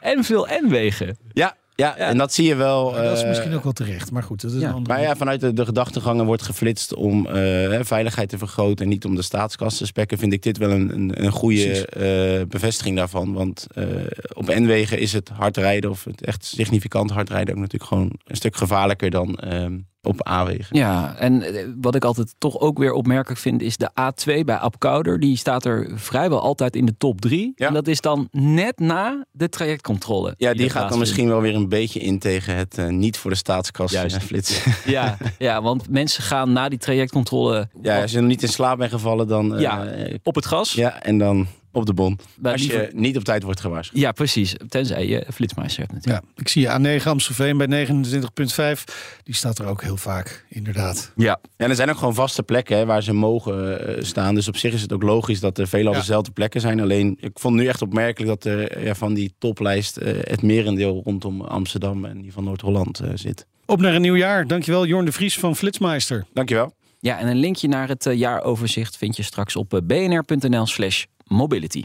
En 0.00 0.24
veel 0.24 0.46
N-wegen. 0.62 1.16
ja, 1.32 1.56
ja, 1.76 1.96
en 1.96 2.18
dat 2.18 2.32
zie 2.32 2.46
je 2.46 2.54
wel. 2.54 2.92
dat 2.92 3.16
is 3.16 3.22
eh, 3.22 3.28
misschien 3.28 3.54
ook 3.54 3.62
wel 3.62 3.72
terecht. 3.72 4.10
Maar 4.10 4.22
goed, 4.22 4.40
dat 4.40 4.52
is 4.52 4.60
ja. 4.60 4.68
een 4.68 4.74
andere... 4.74 4.94
Maar 4.94 5.02
ja, 5.02 5.16
vanuit 5.16 5.40
de, 5.40 5.52
de 5.52 5.64
gedachtegangen 5.64 6.24
wordt 6.24 6.42
geflitst 6.42 6.94
om 6.94 7.26
eh, 7.26 7.34
hè, 7.34 7.84
veiligheid 7.84 8.28
te 8.28 8.38
vergroten 8.38 8.84
en 8.84 8.90
niet 8.90 9.04
om 9.04 9.14
de 9.14 9.22
staatskas 9.22 9.76
te 9.76 9.86
spekken, 9.86 10.18
vind 10.18 10.32
ik 10.32 10.42
dit 10.42 10.58
wel 10.58 10.70
een, 10.70 10.94
een, 10.94 11.24
een 11.24 11.30
goede 11.30 11.86
eh, 11.86 12.46
bevestiging 12.46 12.96
daarvan. 12.96 13.32
Want 13.32 13.66
eh, 13.74 13.86
op 14.32 14.46
N-wegen 14.46 14.98
is 14.98 15.12
het 15.12 15.28
hard 15.28 15.56
rijden, 15.56 15.90
of 15.90 16.04
het 16.04 16.24
echt 16.24 16.44
significant 16.44 17.10
hard 17.10 17.30
rijden, 17.30 17.54
ook 17.54 17.60
natuurlijk 17.60 17.90
gewoon 17.90 18.10
een 18.24 18.36
stuk 18.36 18.56
gevaarlijker 18.56 19.10
dan 19.10 19.36
ehm, 19.36 19.78
op 20.06 20.28
A-wegen. 20.28 20.76
Ja, 20.76 21.14
en 21.18 21.42
eh, 21.42 21.66
wat 21.80 21.94
ik 21.94 22.04
altijd 22.04 22.34
toch 22.38 22.58
ook 22.60 22.78
weer 22.78 22.92
opmerkelijk 22.92 23.40
vind, 23.40 23.62
is 23.62 23.76
de 23.76 23.90
A2 23.90 24.44
bij 24.44 24.56
Apkouder. 24.56 25.20
Die 25.20 25.36
staat 25.36 25.64
er 25.64 25.90
vrijwel 25.94 26.40
altijd 26.40 26.76
in 26.76 26.86
de 26.86 26.94
top 26.98 27.20
3. 27.20 27.52
Ja. 27.56 27.66
En 27.66 27.74
dat 27.74 27.86
is 27.86 28.00
dan 28.00 28.28
net 28.32 28.78
na 28.78 29.26
de 29.32 29.48
trajectcontrole. 29.48 30.34
Ja, 30.38 30.54
die 30.54 30.70
gaat 30.70 30.88
dan 30.88 30.98
misschien 30.98 31.28
wel 31.28 31.40
weer 31.40 31.54
een 31.54 31.68
beetje 31.68 32.00
in 32.00 32.18
tegen 32.18 32.56
het 32.56 32.78
eh, 32.78 32.86
niet 32.88 33.16
voor 33.18 33.30
de 33.30 33.36
staatskas 33.36 33.92
Juist. 33.92 34.16
eh, 34.16 34.22
flitsen. 34.22 34.72
Ja, 34.84 35.16
ja, 35.38 35.62
want 35.62 35.90
mensen 35.90 36.22
gaan 36.22 36.52
na 36.52 36.68
die 36.68 36.78
trajectcontrole 36.78 37.68
ja, 37.82 38.02
als 38.02 38.10
je 38.12 38.18
nog 38.18 38.28
niet 38.28 38.42
in 38.42 38.48
slaap 38.48 38.78
bent 38.78 38.90
gevallen, 38.90 39.28
dan... 39.28 39.54
Ja. 39.58 39.86
op 40.22 40.34
het 40.34 40.46
gas. 40.46 40.72
ja, 40.72 41.02
en 41.02 41.18
dan 41.18 41.46
op 41.74 41.86
de 41.86 41.94
bon. 41.94 42.18
Als 42.42 42.60
liever- 42.60 42.80
je 42.82 42.90
niet 42.94 43.16
op 43.16 43.24
tijd 43.24 43.42
wordt 43.42 43.60
gewaarschuwd. 43.60 44.00
Ja, 44.00 44.12
precies. 44.12 44.54
Tenzij 44.68 45.06
je 45.06 45.26
flitsmeister 45.32 45.80
hebt 45.82 45.92
natuurlijk. 45.94 46.24
Ja, 46.24 46.42
ik 46.42 46.48
zie 46.48 46.98
A9 47.00 47.04
Amstelveen 47.06 47.56
bij 47.56 47.66
29.5. 47.66 48.84
Die 49.22 49.34
staat 49.34 49.58
er 49.58 49.66
ook 49.66 49.82
heel 49.82 49.96
vaak, 49.96 50.44
inderdaad. 50.48 51.12
Ja. 51.16 51.40
En 51.56 51.70
er 51.70 51.76
zijn 51.76 51.90
ook 51.90 51.98
gewoon 51.98 52.14
vaste 52.14 52.42
plekken 52.42 52.76
hè, 52.76 52.86
waar 52.86 53.02
ze 53.02 53.12
mogen 53.12 53.86
eh, 53.96 54.04
staan. 54.04 54.34
Dus 54.34 54.48
op 54.48 54.56
zich 54.56 54.72
is 54.72 54.82
het 54.82 54.92
ook 54.92 55.02
logisch 55.02 55.40
dat 55.40 55.58
er 55.58 55.68
veelal 55.68 55.92
Ja. 55.92 55.98
dezelfde 55.98 56.30
plekken 56.30 56.60
zijn. 56.60 56.80
Alleen, 56.80 57.16
ik 57.20 57.38
vond 57.38 57.56
nu 57.56 57.66
echt 57.66 57.82
opmerkelijk 57.82 58.30
dat 58.30 58.44
er 58.52 58.84
ja, 58.84 58.94
van 58.94 59.14
die 59.14 59.34
toplijst 59.38 59.96
eh, 59.96 60.12
het 60.20 60.42
merendeel 60.42 61.00
rondom 61.04 61.40
Amsterdam 61.40 62.04
en 62.04 62.20
die 62.22 62.32
van 62.32 62.44
Noord-Holland 62.44 63.00
eh, 63.00 63.10
zit. 63.14 63.46
Op 63.66 63.80
naar 63.80 63.94
een 63.94 64.00
nieuw 64.02 64.16
jaar. 64.16 64.46
Dankjewel, 64.46 64.86
Jorn 64.86 65.04
de 65.04 65.12
Vries 65.12 65.38
van 65.38 65.56
Flitsmeister. 65.56 66.24
Dankjewel. 66.32 66.74
Ja, 67.04 67.18
en 67.18 67.28
een 67.28 67.36
linkje 67.36 67.68
naar 67.68 67.88
het 67.88 68.06
eh, 68.06 68.18
jaaroverzicht 68.18 68.96
vind 68.96 69.16
je 69.16 69.22
straks 69.22 69.56
op 69.56 69.74
eh, 69.74 69.80
bnr.nl 69.84 70.66
slash 70.66 71.04
mobility. 71.26 71.84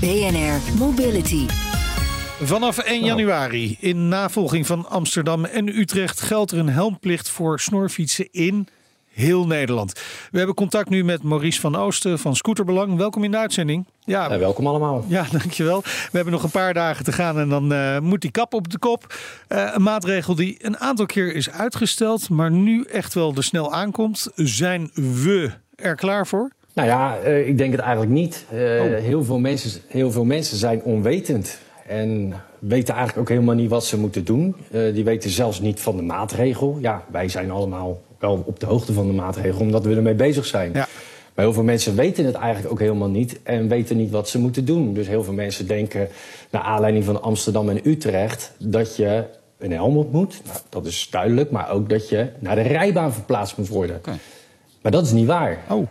BNR 0.00 0.78
Mobility. 0.78 1.46
Vanaf 2.42 2.78
1 2.78 3.04
januari, 3.04 3.76
in 3.80 4.08
navolging 4.08 4.66
van 4.66 4.88
Amsterdam 4.88 5.44
en 5.44 5.78
Utrecht, 5.78 6.20
geldt 6.20 6.50
er 6.50 6.58
een 6.58 6.68
helmplicht 6.68 7.28
voor 7.28 7.60
snorfietsen 7.60 8.28
in 8.32 8.68
heel 9.16 9.46
Nederland. 9.46 9.92
We 10.30 10.38
hebben 10.38 10.54
contact 10.54 10.88
nu 10.88 11.04
met 11.04 11.22
Maurice 11.22 11.60
van 11.60 11.76
Oosten 11.76 12.18
van 12.18 12.36
Scooterbelang. 12.36 12.96
Welkom 12.96 13.24
in 13.24 13.30
de 13.30 13.36
uitzending. 13.36 13.86
Ja, 14.04 14.30
ja 14.30 14.38
welkom 14.38 14.66
allemaal. 14.66 15.04
Ja, 15.08 15.26
dankjewel. 15.38 15.82
We 15.82 16.10
hebben 16.12 16.32
nog 16.32 16.42
een 16.42 16.50
paar 16.50 16.74
dagen 16.74 17.04
te 17.04 17.12
gaan 17.12 17.38
en 17.38 17.48
dan 17.48 17.72
uh, 17.72 17.98
moet 17.98 18.20
die 18.20 18.30
kap 18.30 18.54
op 18.54 18.70
de 18.70 18.78
kop. 18.78 19.14
Uh, 19.48 19.70
een 19.74 19.82
maatregel 19.82 20.34
die 20.34 20.56
een 20.58 20.78
aantal 20.78 21.06
keer 21.06 21.34
is 21.34 21.50
uitgesteld, 21.50 22.28
maar 22.28 22.50
nu 22.50 22.82
echt 22.82 23.14
wel 23.14 23.34
er 23.36 23.44
snel 23.44 23.72
aankomt. 23.72 24.28
Zijn 24.34 24.90
we 24.94 25.50
er 25.76 25.94
klaar 25.94 26.26
voor? 26.26 26.50
Nou 26.74 26.88
ja, 26.88 27.18
uh, 27.24 27.48
ik 27.48 27.58
denk 27.58 27.72
het 27.72 27.80
eigenlijk 27.80 28.12
niet. 28.12 28.44
Oh. 28.50 28.58
heel, 28.58 29.24
veel 29.24 29.38
mensen, 29.38 29.80
heel 29.86 30.10
veel 30.10 30.24
mensen 30.24 30.56
zijn 30.56 30.82
onwetend. 30.82 31.58
En 31.86 32.34
weten 32.58 32.94
eigenlijk 32.94 33.18
ook 33.18 33.34
helemaal 33.34 33.54
niet 33.54 33.70
wat 33.70 33.84
ze 33.84 33.98
moeten 33.98 34.24
doen. 34.24 34.56
Uh, 34.70 34.94
die 34.94 35.04
weten 35.04 35.30
zelfs 35.30 35.60
niet 35.60 35.80
van 35.80 35.96
de 35.96 36.02
maatregel. 36.02 36.78
Ja, 36.80 37.04
wij 37.10 37.28
zijn 37.28 37.50
allemaal 37.50 38.00
wel 38.18 38.42
op 38.46 38.60
de 38.60 38.66
hoogte 38.66 38.92
van 38.92 39.06
de 39.06 39.12
maatregel, 39.12 39.60
omdat 39.60 39.84
we 39.84 39.94
ermee 39.94 40.14
bezig 40.14 40.46
zijn. 40.46 40.72
Ja. 40.72 40.88
Maar 41.34 41.44
heel 41.44 41.54
veel 41.54 41.62
mensen 41.62 41.96
weten 41.96 42.24
het 42.24 42.34
eigenlijk 42.34 42.72
ook 42.72 42.80
helemaal 42.80 43.08
niet 43.08 43.42
en 43.42 43.68
weten 43.68 43.96
niet 43.96 44.10
wat 44.10 44.28
ze 44.28 44.38
moeten 44.38 44.64
doen. 44.64 44.94
Dus 44.94 45.06
heel 45.06 45.24
veel 45.24 45.32
mensen 45.32 45.66
denken, 45.66 46.08
naar 46.50 46.62
aanleiding 46.62 47.04
van 47.04 47.22
Amsterdam 47.22 47.68
en 47.68 47.88
Utrecht, 47.88 48.52
dat 48.58 48.96
je 48.96 49.24
een 49.58 49.72
helm 49.72 49.96
op 49.96 50.12
moet. 50.12 50.40
Nou, 50.44 50.58
dat 50.68 50.86
is 50.86 51.08
duidelijk, 51.10 51.50
maar 51.50 51.70
ook 51.70 51.88
dat 51.88 52.08
je 52.08 52.28
naar 52.38 52.54
de 52.54 52.62
rijbaan 52.62 53.12
verplaatst 53.12 53.56
moet 53.56 53.68
worden. 53.68 53.96
Okay. 53.96 54.18
Maar 54.82 54.92
dat 54.92 55.04
is 55.04 55.12
niet 55.12 55.26
waar. 55.26 55.58
Oh. 55.68 55.86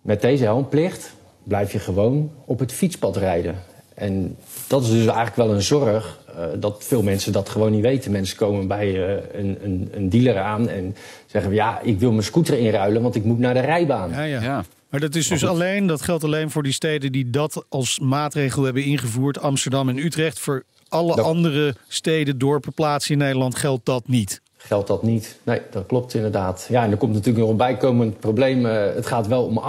Met 0.00 0.20
deze 0.20 0.44
helmplicht 0.44 1.14
blijf 1.42 1.72
je 1.72 1.78
gewoon 1.78 2.30
op 2.44 2.58
het 2.58 2.72
fietspad 2.72 3.16
rijden. 3.16 3.54
En 3.94 4.36
dat 4.68 4.82
is 4.82 4.88
dus 4.88 5.06
eigenlijk 5.06 5.36
wel 5.36 5.52
een 5.52 5.62
zorg 5.62 6.18
dat 6.58 6.84
veel 6.84 7.02
mensen 7.02 7.32
dat 7.32 7.48
gewoon 7.48 7.70
niet 7.70 7.82
weten. 7.82 8.10
Mensen 8.10 8.36
komen 8.36 8.66
bij 8.66 8.92
uh, 8.92 9.22
een, 9.32 9.58
een, 9.62 9.88
een, 9.92 10.08
dealer 10.08 10.38
aan 10.38 10.68
en 10.68 10.96
zeggen: 11.26 11.54
Ja, 11.54 11.80
ik 11.80 11.98
wil 11.98 12.10
mijn 12.10 12.22
scooter 12.22 12.58
inruilen, 12.58 13.02
want 13.02 13.14
ik 13.14 13.24
moet 13.24 13.38
naar 13.38 13.54
de 13.54 13.60
rijbaan. 13.60 14.10
Ja, 14.10 14.22
ja. 14.22 14.42
ja. 14.42 14.64
Maar 14.88 15.00
dat 15.00 15.14
is 15.14 15.28
dus 15.28 15.46
alleen, 15.46 15.86
dat 15.86 16.02
geldt 16.02 16.24
alleen 16.24 16.50
voor 16.50 16.62
die 16.62 16.72
steden 16.72 17.12
die 17.12 17.30
dat 17.30 17.64
als 17.68 17.98
maatregel 17.98 18.62
hebben 18.62 18.84
ingevoerd, 18.84 19.40
Amsterdam 19.40 19.88
en 19.88 19.98
Utrecht. 19.98 20.38
Voor 20.38 20.62
alle 20.88 21.16
dat... 21.16 21.24
andere 21.24 21.74
steden, 21.88 22.38
dorpen, 22.38 22.72
plaatsen 22.72 23.12
in 23.12 23.18
Nederland 23.18 23.56
geldt 23.56 23.84
dat 23.84 24.08
niet. 24.08 24.40
Geldt 24.56 24.88
dat 24.88 25.02
niet? 25.02 25.38
Nee, 25.42 25.60
dat 25.70 25.86
klopt 25.86 26.14
inderdaad. 26.14 26.66
Ja, 26.70 26.84
en 26.84 26.90
er 26.90 26.96
komt 26.96 27.12
natuurlijk 27.12 27.38
nog 27.38 27.50
een 27.50 27.56
bijkomend 27.56 28.20
probleem. 28.20 28.66
Uh, 28.66 28.72
het 28.94 29.06
gaat 29.06 29.26
wel 29.26 29.44
om 29.44 29.62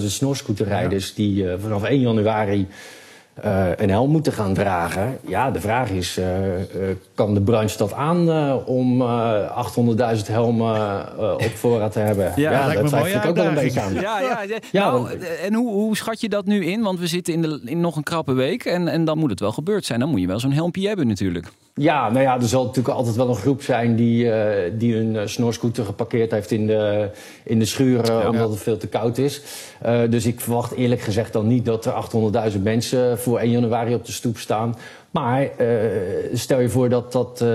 800.000 0.00 0.04
snorscooterrijders 0.04 1.08
ja. 1.08 1.14
die 1.14 1.46
vanaf 1.58 1.84
1 1.84 2.00
januari 2.00 2.66
uh, 3.44 3.68
een 3.76 3.90
helm 3.90 4.10
moeten 4.10 4.32
gaan 4.32 4.54
dragen. 4.54 5.18
Ja, 5.26 5.50
de 5.50 5.60
vraag 5.60 5.90
is, 5.90 6.18
uh, 6.18 6.24
uh, 6.26 6.64
kan 7.14 7.34
de 7.34 7.40
branche 7.40 7.78
dat 7.78 7.92
aan 7.92 8.30
om 8.64 9.02
800.000 9.02 10.26
helmen 10.26 11.02
op 11.34 11.50
voorraad 11.54 11.92
te 11.92 11.98
hebben? 11.98 12.32
Ja, 12.36 12.50
ja 12.50 12.72
dat 12.72 12.86
twijfel 12.86 13.20
ik 13.20 13.26
ook 13.26 13.36
wel 13.36 13.46
een 13.46 13.54
beetje 13.54 13.80
aan. 13.80 13.94
Ja, 13.94 14.20
ja, 14.20 14.42
ja. 14.70 14.90
Nou, 14.90 15.08
en 15.42 15.54
hoe, 15.54 15.72
hoe, 15.72 15.96
schat 15.96 16.20
je 16.20 16.28
dat 16.28 16.44
nu 16.44 16.64
in? 16.64 16.82
Want 16.82 16.98
we 16.98 17.06
zitten 17.06 17.34
in, 17.34 17.42
de, 17.42 17.60
in 17.64 17.80
nog 17.80 17.96
een 17.96 18.02
krappe 18.02 18.32
week 18.32 18.64
en, 18.64 18.88
en 18.88 19.04
dan 19.04 19.18
moet 19.18 19.30
het 19.30 19.40
wel 19.40 19.52
gebeurd 19.52 19.84
zijn. 19.84 20.00
Dan 20.00 20.08
moet 20.08 20.20
je 20.20 20.26
wel 20.26 20.40
zo'n 20.40 20.52
helmpje 20.52 20.88
hebben 20.88 21.06
natuurlijk. 21.06 21.52
Ja, 21.78 22.10
nou 22.10 22.22
ja, 22.22 22.34
er 22.34 22.48
zal 22.48 22.64
natuurlijk 22.64 22.94
altijd 22.94 23.16
wel 23.16 23.28
een 23.28 23.34
groep 23.34 23.62
zijn 23.62 23.96
die, 23.96 24.24
uh, 24.24 24.44
die 24.72 24.96
een 24.96 25.14
uh, 25.14 25.22
snorscooter 25.24 25.84
geparkeerd 25.84 26.30
heeft 26.30 26.50
in 26.50 26.66
de, 26.66 27.10
in 27.44 27.58
de 27.58 27.64
schuur, 27.64 28.06
ja, 28.06 28.28
omdat 28.28 28.50
het 28.50 28.60
veel 28.60 28.76
te 28.76 28.86
koud 28.86 29.18
is. 29.18 29.42
Uh, 29.86 30.00
dus 30.10 30.26
ik 30.26 30.40
verwacht 30.40 30.72
eerlijk 30.72 31.00
gezegd 31.00 31.32
dan 31.32 31.46
niet 31.46 31.64
dat 31.64 31.86
er 31.86 32.52
800.000 32.52 32.62
mensen 32.62 33.18
voor 33.18 33.38
1 33.38 33.50
januari 33.50 33.94
op 33.94 34.04
de 34.04 34.12
stoep 34.12 34.38
staan. 34.38 34.76
Maar 35.20 35.42
uh, 35.42 35.66
stel 36.32 36.60
je 36.60 36.68
voor 36.68 36.88
dat 36.88 37.12
dat 37.12 37.30
uh, 37.32 37.48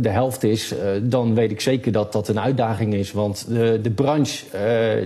de 0.00 0.08
helft 0.08 0.42
is, 0.42 0.72
uh, 0.72 0.78
dan 1.02 1.34
weet 1.34 1.50
ik 1.50 1.60
zeker 1.60 1.92
dat 1.92 2.12
dat 2.12 2.28
een 2.28 2.40
uitdaging 2.40 2.94
is. 2.94 3.12
Want 3.12 3.46
de, 3.48 3.80
de 3.82 3.90
branche 3.90 4.44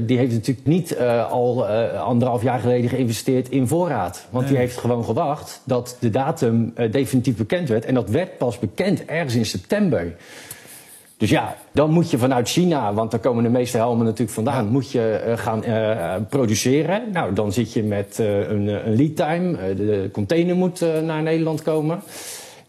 die 0.03 0.19
heeft 0.19 0.33
natuurlijk 0.33 0.67
niet 0.67 0.99
al 1.31 1.67
anderhalf 1.97 2.43
jaar 2.43 2.61
geleden 2.61 2.91
geïnvesteerd 2.91 3.49
in 3.49 3.67
voorraad. 3.67 4.27
Want 4.31 4.45
nee. 4.45 4.53
die 4.53 4.63
heeft 4.63 4.79
gewoon 4.79 5.05
gewacht 5.05 5.61
dat 5.65 5.97
de 5.99 6.11
datum 6.11 6.75
definitief 6.91 7.37
bekend 7.37 7.69
werd. 7.69 7.85
En 7.85 7.95
dat 7.95 8.11
werd 8.11 8.39
pas 8.39 8.59
bekend 8.59 9.05
ergens 9.05 9.35
in 9.35 9.47
september. 9.47 10.15
Dus 11.23 11.31
ja, 11.31 11.57
dan 11.73 11.91
moet 11.91 12.11
je 12.11 12.19
vanuit 12.19 12.49
China, 12.49 12.95
want 12.95 13.11
daar 13.11 13.21
komen 13.21 13.43
de 13.43 13.49
meeste 13.49 13.77
helmen 13.77 14.05
natuurlijk 14.05 14.31
vandaan, 14.31 14.65
ja. 14.65 14.71
moet 14.71 14.91
je 14.91 15.25
uh, 15.27 15.39
gaan 15.39 15.65
uh, 15.65 16.15
produceren. 16.29 17.03
Nou, 17.13 17.35
dan 17.35 17.53
zit 17.53 17.73
je 17.73 17.83
met 17.83 18.19
uh, 18.21 18.39
een, 18.49 18.67
een, 18.67 18.97
lead 18.97 19.17
time. 19.17 19.75
de 19.75 20.09
container 20.13 20.57
moet 20.57 20.85
naar 21.03 21.23
Nederland 21.23 21.63
komen. 21.63 22.03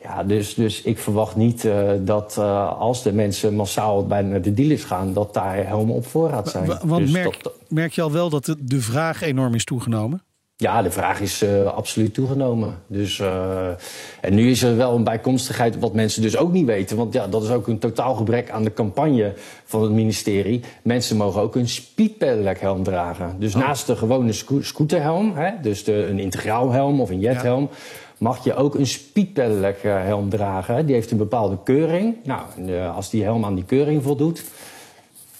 Ja, 0.01 0.23
dus, 0.23 0.53
dus 0.53 0.81
ik 0.81 0.97
verwacht 0.97 1.35
niet 1.35 1.67
dat 1.99 2.37
als 2.77 3.03
de 3.03 3.13
mensen 3.13 3.55
massaal 3.55 4.07
bij 4.07 4.41
de 4.41 4.53
dealers 4.53 4.83
gaan, 4.83 5.13
dat 5.13 5.33
daar 5.33 5.67
helmen 5.67 5.95
op 5.95 6.05
voorraad 6.05 6.49
zijn. 6.49 6.77
Want 6.83 7.01
dus 7.01 7.11
merk, 7.11 7.43
dat, 7.43 7.53
merk 7.67 7.93
je 7.93 8.01
al 8.01 8.11
wel 8.11 8.29
dat 8.29 8.45
de, 8.45 8.55
de 8.59 8.81
vraag 8.81 9.21
enorm 9.21 9.53
is 9.53 9.65
toegenomen? 9.65 10.21
Ja, 10.55 10.81
de 10.81 10.91
vraag 10.91 11.21
is 11.21 11.43
uh, 11.43 11.65
absoluut 11.65 12.13
toegenomen. 12.13 12.77
Dus, 12.87 13.19
uh, 13.19 13.67
en 14.21 14.33
nu 14.33 14.49
is 14.49 14.63
er 14.63 14.77
wel 14.77 14.95
een 14.95 15.03
bijkomstigheid 15.03 15.79
wat 15.79 15.93
mensen 15.93 16.21
dus 16.21 16.37
ook 16.37 16.51
niet 16.51 16.65
weten. 16.65 16.97
Want 16.97 17.13
ja, 17.13 17.27
dat 17.27 17.43
is 17.43 17.49
ook 17.49 17.67
een 17.67 17.79
totaal 17.79 18.15
gebrek 18.15 18.49
aan 18.49 18.63
de 18.63 18.73
campagne 18.73 19.33
van 19.65 19.81
het 19.81 19.91
ministerie. 19.91 20.61
Mensen 20.83 21.17
mogen 21.17 21.41
ook 21.41 21.55
een 21.55 21.69
speedpedelec 21.69 22.59
helm 22.59 22.83
dragen. 22.83 23.35
Dus 23.39 23.55
oh. 23.55 23.61
naast 23.61 23.87
de 23.87 23.95
gewone 23.95 24.31
sco 24.31 24.61
scooterhelm, 24.61 25.35
hè, 25.35 25.51
dus 25.61 25.83
de, 25.83 26.05
een 26.05 26.19
integraal 26.19 26.71
helm 26.71 27.01
of 27.01 27.09
een 27.09 27.19
jethelm... 27.19 27.69
Ja. 27.71 27.77
mag 28.17 28.43
je 28.43 28.55
ook 28.55 28.75
een 28.75 28.87
speedpedelec 28.87 29.81
helm 29.81 30.29
dragen. 30.29 30.85
Die 30.85 30.95
heeft 30.95 31.11
een 31.11 31.17
bepaalde 31.17 31.57
keuring. 31.63 32.15
Nou, 32.23 32.41
als 32.95 33.09
die 33.09 33.23
helm 33.23 33.45
aan 33.45 33.55
die 33.55 33.65
keuring 33.65 34.03
voldoet 34.03 34.43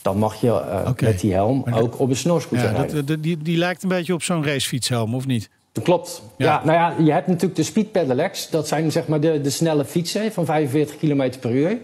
dan 0.04 0.18
mag 0.18 0.42
je 0.42 0.48
uh, 0.48 0.90
okay. 0.90 1.10
met 1.10 1.20
die 1.20 1.34
helm 1.34 1.64
maar 1.66 1.82
ook 1.82 2.00
op 2.00 2.10
een 2.10 2.16
snorscooter 2.16 2.66
ja, 2.66 2.72
rijden. 2.72 3.06
Dat, 3.06 3.24
die, 3.24 3.38
die 3.38 3.58
lijkt 3.58 3.84
een 3.84 3.90
beetje 3.90 4.14
op 4.14 4.24
zo'n 4.24 4.46
racefietshelm, 4.46 5.16
of 5.16 5.26
niet? 5.26 5.50
Dat 5.72 5.84
klopt. 5.84 6.22
Ja. 6.38 6.46
ja. 6.46 6.62
nou 6.66 6.78
ja, 6.78 7.06
je 7.06 7.12
hebt 7.12 7.28
natuurlijk 7.28 7.56
de 7.56 7.64
speed 7.64 7.92
pedelecs. 7.92 8.50
Dat 8.50 8.68
zijn 8.68 8.92
zeg 8.92 9.08
maar 9.08 9.20
de, 9.20 9.42
de 9.42 9.50
snelle 9.50 9.86
fietsen 9.86 10.32
van 10.32 10.46
45 10.46 10.98
km 10.98 11.32
per 11.40 11.52
uur. 11.52 11.78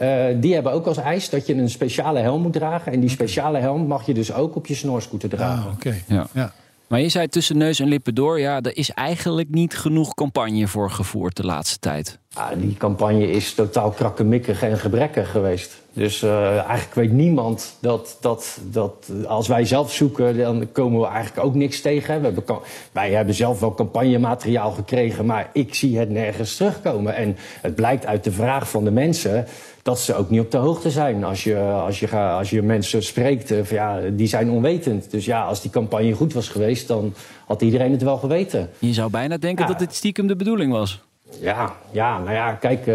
Uh, 0.00 0.24
die 0.36 0.54
hebben 0.54 0.72
ook 0.72 0.86
als 0.86 0.96
eis 0.96 1.28
dat 1.28 1.46
je 1.46 1.54
een 1.54 1.70
speciale 1.70 2.18
helm 2.18 2.42
moet 2.42 2.52
dragen. 2.52 2.92
En 2.92 3.00
die 3.00 3.08
speciale 3.08 3.58
helm 3.58 3.86
mag 3.86 4.06
je 4.06 4.14
dus 4.14 4.32
ook 4.32 4.56
op 4.56 4.66
je 4.66 4.74
snorscooter 4.74 5.28
dragen. 5.28 5.64
Ah, 5.64 5.72
Oké. 5.72 5.94
Ja. 6.06 6.26
ja. 6.32 6.52
Maar 6.86 7.00
je 7.00 7.08
zei 7.08 7.28
tussen 7.28 7.56
neus 7.56 7.80
en 7.80 7.88
lippen 7.88 8.14
door, 8.14 8.40
ja, 8.40 8.60
er 8.60 8.76
is 8.76 8.90
eigenlijk 8.90 9.50
niet 9.50 9.76
genoeg 9.76 10.14
campagne 10.14 10.68
voor 10.68 10.90
gevoerd 10.90 11.36
de 11.36 11.44
laatste 11.44 11.78
tijd. 11.78 12.18
Ah, 12.34 12.50
die 12.56 12.76
campagne 12.76 13.30
is 13.30 13.54
totaal 13.54 13.90
krakkemikkig 13.90 14.62
en 14.62 14.78
gebrekkig 14.78 15.30
geweest. 15.30 15.82
Dus 15.92 16.22
uh, 16.22 16.58
eigenlijk 16.58 16.94
weet 16.94 17.12
niemand 17.12 17.76
dat, 17.80 18.16
dat, 18.20 18.58
dat 18.70 19.10
als 19.26 19.48
wij 19.48 19.64
zelf 19.64 19.92
zoeken, 19.92 20.38
dan 20.38 20.72
komen 20.72 21.00
we 21.00 21.06
eigenlijk 21.06 21.46
ook 21.46 21.54
niks 21.54 21.80
tegen. 21.80 22.20
We 22.20 22.26
hebben, 22.26 22.44
wij 22.92 23.10
hebben 23.10 23.34
zelf 23.34 23.60
wel 23.60 23.74
campagnemateriaal 23.74 24.70
gekregen, 24.70 25.26
maar 25.26 25.50
ik 25.52 25.74
zie 25.74 25.98
het 25.98 26.10
nergens 26.10 26.56
terugkomen. 26.56 27.14
En 27.14 27.36
het 27.60 27.74
blijkt 27.74 28.06
uit 28.06 28.24
de 28.24 28.32
vraag 28.32 28.70
van 28.70 28.84
de 28.84 28.90
mensen 28.90 29.46
dat 29.82 30.00
ze 30.00 30.14
ook 30.14 30.30
niet 30.30 30.40
op 30.40 30.50
de 30.50 30.56
hoogte 30.56 30.90
zijn. 30.90 31.24
Als 31.24 31.44
je, 31.44 31.58
als 31.58 32.00
je, 32.00 32.10
als 32.16 32.50
je 32.50 32.62
mensen 32.62 33.02
spreekt, 33.02 33.48
van, 33.62 33.76
ja, 33.76 34.00
die 34.12 34.26
zijn 34.26 34.50
onwetend. 34.50 35.10
Dus 35.10 35.24
ja, 35.24 35.44
als 35.44 35.60
die 35.62 35.70
campagne 35.70 36.12
goed 36.12 36.32
was 36.32 36.48
geweest, 36.48 36.88
dan 36.88 37.14
had 37.46 37.62
iedereen 37.62 37.92
het 37.92 38.02
wel 38.02 38.16
geweten. 38.16 38.70
Je 38.78 38.92
zou 38.92 39.10
bijna 39.10 39.36
denken 39.36 39.64
ja. 39.64 39.70
dat 39.70 39.78
dit 39.78 39.94
stiekem 39.94 40.26
de 40.26 40.36
bedoeling 40.36 40.72
was. 40.72 41.02
Ja, 41.40 41.76
ja, 41.90 42.18
nou 42.18 42.32
ja, 42.32 42.52
kijk, 42.52 42.78
uh, 42.78 42.86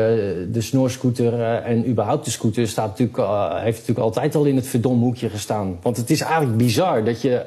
de 0.52 0.62
snorscooter 0.62 1.34
uh, 1.34 1.68
en 1.68 1.90
überhaupt 1.90 2.26
de 2.26 2.32
scooter 2.32 2.68
staat 2.68 2.88
natuurlijk, 2.88 3.18
uh, 3.18 3.56
heeft 3.56 3.78
natuurlijk 3.78 4.06
altijd 4.06 4.36
al 4.36 4.46
in 4.46 4.56
het 4.56 4.68
verdomhoekje 4.68 5.30
gestaan. 5.30 5.78
Want 5.82 5.98
het 5.98 6.10
is 6.10 6.22
eigenlijk 6.22 6.58
bizar 6.58 7.04
dat 7.04 7.22
je 7.22 7.46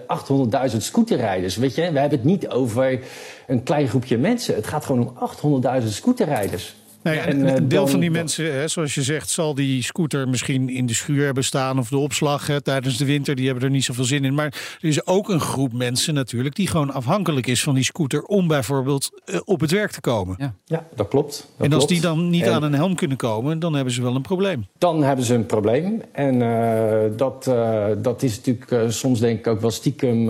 800.000 0.71 0.77
scooterrijders, 0.77 1.57
weet 1.57 1.75
je, 1.75 1.93
we 1.93 1.99
hebben 1.99 2.19
het 2.19 2.25
niet 2.25 2.49
over 2.49 3.01
een 3.47 3.63
klein 3.63 3.89
groepje 3.89 4.19
mensen. 4.19 4.55
Het 4.55 4.67
gaat 4.67 4.85
gewoon 4.85 5.15
om 5.43 5.63
800.000 5.83 5.87
scooterrijders. 5.87 6.75
Nee, 7.03 7.19
en, 7.19 7.47
en 7.47 7.57
een 7.57 7.69
deel 7.69 7.87
van 7.87 8.01
die 8.01 8.11
mensen, 8.11 8.53
hè, 8.53 8.69
zoals 8.69 8.95
je 8.95 9.03
zegt, 9.03 9.31
zal 9.31 9.55
die 9.55 9.83
scooter 9.83 10.29
misschien 10.29 10.69
in 10.69 10.87
de 10.87 10.95
schuur 10.95 11.25
hebben 11.25 11.45
staan 11.45 11.79
of 11.79 11.89
de 11.89 11.99
opslag 11.99 12.47
hè, 12.47 12.61
tijdens 12.61 12.97
de 12.97 13.05
winter. 13.05 13.35
Die 13.35 13.47
hebben 13.47 13.65
er 13.65 13.71
niet 13.71 13.85
zoveel 13.85 14.05
zin 14.05 14.25
in. 14.25 14.35
Maar 14.35 14.79
er 14.81 14.89
is 14.89 15.07
ook 15.07 15.29
een 15.29 15.41
groep 15.41 15.73
mensen 15.73 16.15
natuurlijk 16.15 16.55
die 16.55 16.67
gewoon 16.67 16.93
afhankelijk 16.93 17.47
is 17.47 17.63
van 17.63 17.75
die 17.75 17.85
scooter 17.85 18.23
om 18.23 18.47
bijvoorbeeld 18.47 19.11
uh, 19.27 19.41
op 19.45 19.61
het 19.61 19.71
werk 19.71 19.91
te 19.91 20.01
komen. 20.01 20.37
Ja, 20.39 20.55
ja 20.65 20.87
dat 20.95 21.09
klopt. 21.09 21.49
Dat 21.57 21.67
en 21.67 21.73
als 21.73 21.85
klopt. 21.85 21.89
die 21.89 22.01
dan 22.01 22.31
niet 22.31 22.43
en 22.43 22.53
aan 22.53 22.63
een 22.63 22.75
helm 22.75 22.95
kunnen 22.95 23.17
komen, 23.17 23.59
dan 23.59 23.75
hebben 23.75 23.93
ze 23.93 24.03
wel 24.03 24.15
een 24.15 24.23
probleem. 24.23 24.67
Dan 24.79 25.03
hebben 25.03 25.25
ze 25.25 25.35
een 25.35 25.47
probleem. 25.47 26.03
En 26.13 26.35
uh, 26.35 27.17
dat, 27.17 27.47
uh, 27.49 27.87
dat 27.99 28.23
is 28.23 28.37
natuurlijk 28.37 28.93
soms 28.93 29.21
denk 29.21 29.39
ik 29.39 29.47
ook 29.47 29.61
wel 29.61 29.71
stiekem 29.71 30.27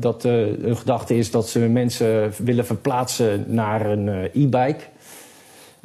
dat 0.00 0.24
een 0.24 0.76
gedachte 0.76 1.16
is 1.16 1.30
dat 1.30 1.48
ze 1.48 1.58
mensen 1.58 2.32
willen 2.38 2.66
verplaatsen 2.66 3.44
naar 3.48 3.86
een 3.86 4.08
e-bike. 4.32 4.90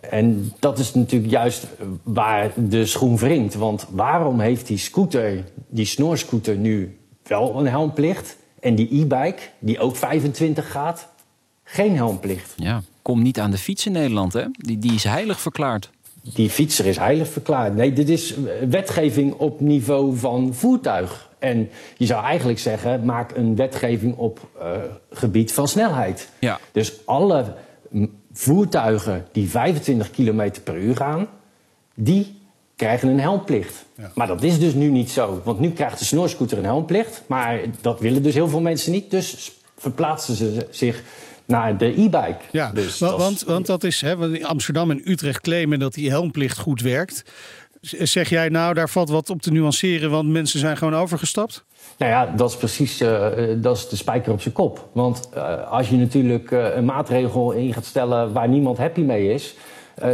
En 0.01 0.53
dat 0.59 0.79
is 0.79 0.93
natuurlijk 0.93 1.31
juist 1.31 1.67
waar 2.03 2.51
de 2.55 2.85
schoen 2.85 3.17
wringt. 3.17 3.53
Want 3.53 3.87
waarom 3.89 4.39
heeft 4.39 4.67
die 4.67 4.77
scooter, 4.77 5.43
die 5.69 5.85
snorscooter, 5.85 6.55
nu 6.55 6.97
wel 7.23 7.59
een 7.59 7.67
helmplicht? 7.67 8.37
En 8.59 8.75
die 8.75 9.01
e-bike, 9.01 9.41
die 9.59 9.79
ook 9.79 9.95
25 9.95 10.71
gaat, 10.71 11.07
geen 11.63 11.95
helmplicht? 11.95 12.53
Ja. 12.55 12.81
kom 13.01 13.21
niet 13.21 13.39
aan 13.39 13.51
de 13.51 13.57
fiets 13.57 13.85
in 13.85 13.91
Nederland. 13.91 14.33
Hè? 14.33 14.43
Die, 14.51 14.77
die 14.77 14.93
is 14.93 15.03
heilig 15.03 15.39
verklaard. 15.39 15.89
Die 16.33 16.49
fietser 16.49 16.85
is 16.85 16.97
heilig 16.97 17.27
verklaard. 17.27 17.75
Nee, 17.75 17.93
dit 17.93 18.09
is 18.09 18.35
wetgeving 18.69 19.33
op 19.33 19.59
niveau 19.59 20.17
van 20.17 20.53
voertuig. 20.53 21.29
En 21.39 21.69
je 21.97 22.05
zou 22.05 22.23
eigenlijk 22.23 22.59
zeggen, 22.59 23.05
maak 23.05 23.35
een 23.35 23.55
wetgeving 23.55 24.15
op 24.15 24.47
uh, 24.61 24.71
gebied 25.09 25.53
van 25.53 25.67
snelheid. 25.67 26.29
Ja. 26.39 26.59
Dus 26.71 27.05
alle 27.05 27.55
voertuigen 28.37 29.25
die 29.31 29.49
25 29.49 30.11
km 30.11 30.51
per 30.63 30.77
uur 30.77 30.95
gaan, 30.95 31.27
die 31.93 32.35
krijgen 32.75 33.09
een 33.09 33.19
helmplicht. 33.19 33.85
Maar 34.13 34.27
dat 34.27 34.43
is 34.43 34.59
dus 34.59 34.73
nu 34.73 34.89
niet 34.89 35.09
zo. 35.09 35.41
Want 35.43 35.59
nu 35.59 35.71
krijgt 35.71 35.99
de 35.99 36.05
snorscooter 36.05 36.57
een 36.57 36.63
helmplicht. 36.63 37.23
Maar 37.27 37.59
dat 37.81 37.99
willen 37.99 38.23
dus 38.23 38.33
heel 38.33 38.47
veel 38.47 38.61
mensen 38.61 38.91
niet. 38.91 39.11
Dus 39.11 39.51
verplaatsen 39.77 40.35
ze 40.35 40.67
zich 40.69 41.03
naar 41.45 41.77
de 41.77 41.85
e-bike. 41.85 42.37
Ja, 42.51 42.71
dus 42.71 42.99
want, 42.99 43.17
want, 43.17 43.43
want 43.43 43.65
dat 43.65 43.83
is, 43.83 44.01
hè, 44.01 44.43
Amsterdam 44.43 44.91
en 44.91 45.11
Utrecht 45.11 45.41
claimen 45.41 45.79
dat 45.79 45.93
die 45.93 46.09
helmplicht 46.09 46.57
goed 46.57 46.81
werkt. 46.81 47.23
Zeg 47.81 48.29
jij 48.29 48.49
nou, 48.49 48.73
daar 48.73 48.89
valt 48.89 49.09
wat 49.09 49.29
op 49.29 49.41
te 49.41 49.51
nuanceren, 49.51 50.09
want 50.09 50.29
mensen 50.29 50.59
zijn 50.59 50.77
gewoon 50.77 50.95
overgestapt? 50.95 51.65
Nou 51.97 52.11
ja, 52.11 52.33
dat 52.35 52.49
is 52.49 52.55
precies 52.55 53.01
uh, 53.01 53.27
dat 53.55 53.77
is 53.77 53.89
de 53.89 53.95
spijker 53.95 54.31
op 54.31 54.41
zijn 54.41 54.53
kop. 54.53 54.87
Want 54.91 55.29
uh, 55.35 55.71
als 55.71 55.89
je 55.89 55.95
natuurlijk 55.95 56.51
uh, 56.51 56.75
een 56.75 56.85
maatregel 56.85 57.51
in 57.51 57.73
gaat 57.73 57.85
stellen 57.85 58.33
waar 58.33 58.47
niemand 58.47 58.77
happy 58.77 59.01
mee 59.01 59.33
is, 59.33 59.55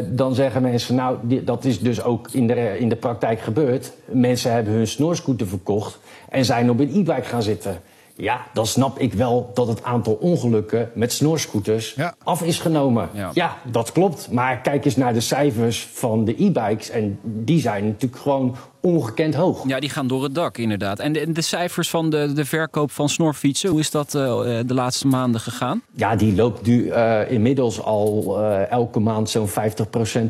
dan 0.10 0.36
zeggen 0.36 0.62
mensen, 0.62 0.96
nou, 0.96 1.18
die, 1.22 1.44
dat 1.44 1.66
is 1.66 1.80
dus 1.80 2.04
ook 2.04 2.32
in 2.32 2.48
de, 2.48 2.78
in 2.80 2.90
de 2.90 2.96
praktijk 2.96 3.40
gebeurd. 3.40 3.94
Mensen 4.06 4.52
hebben 4.52 4.74
hun 4.74 4.88
snorscooter 4.88 5.48
verkocht 5.48 6.00
en 6.30 6.46
zijn 6.46 6.70
op 6.70 6.80
een 6.80 6.90
e-bike 6.90 7.24
gaan 7.24 7.44
zitten. 7.44 7.82
Ja, 8.16 8.42
dan 8.54 8.68
snap 8.68 9.00
ik 9.00 9.14
wel 9.14 9.52
dat 9.54 9.68
het 9.68 9.84
aantal 9.84 10.14
ongelukken 10.14 10.90
met 10.94 11.12
snorscooters 11.12 11.94
ja. 11.94 12.16
af 12.24 12.44
is 12.44 12.60
genomen. 12.60 13.10
Ja. 13.14 13.30
ja. 13.34 13.58
dat 13.72 13.92
klopt. 13.92 14.32
Maar 14.32 14.62
kijk 14.62 14.86
eens 14.86 14.96
naar 14.96 15.14
de 15.14 15.20
cijfers 15.20 15.88
van 15.94 16.26
de 16.26 16.44
e-bikes. 16.44 16.90
En 16.90 17.20
die 17.22 17.62
zijn 17.62 17.86
natuurlijk 17.86 18.22
gewoon 18.22 18.56
ongekend 18.86 19.36
hoog. 19.36 19.68
Ja, 19.68 19.80
die 19.80 19.90
gaan 19.90 20.08
door 20.08 20.24
het 20.24 20.36
dak, 20.36 20.58
inderdaad. 20.58 21.00
En 21.00 21.14
de, 21.14 21.32
de 21.32 21.42
cijfers 21.42 21.90
van 21.90 22.10
de, 22.10 22.34
de 22.34 22.46
verkoop 22.46 22.92
van 22.92 23.10
snorfietsen, 23.10 23.70
hoe 23.70 23.80
is 23.80 23.92
dat 23.92 24.14
uh, 24.14 24.22
de 24.66 24.74
laatste 24.74 25.08
maanden 25.08 25.42
gegaan? 25.42 25.82
Ja, 25.92 26.16
die 26.16 26.36
loopt 26.36 26.66
nu 26.66 26.86
uh, 26.86 27.32
inmiddels 27.32 27.82
al 27.82 28.36
uh, 28.40 28.72
elke 28.72 29.00
maand 29.00 29.30
zo'n 29.30 29.50
50% 29.50 29.52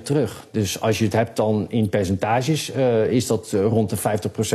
terug. 0.04 0.48
Dus 0.52 0.82
als 0.82 0.98
je 0.98 1.04
het 1.04 1.13
hebt 1.13 1.36
dan 1.36 1.66
in 1.70 1.89
percentages, 1.89 2.70
is 3.10 3.28
dat 3.28 3.52
rond 3.52 3.89
de 3.89 3.98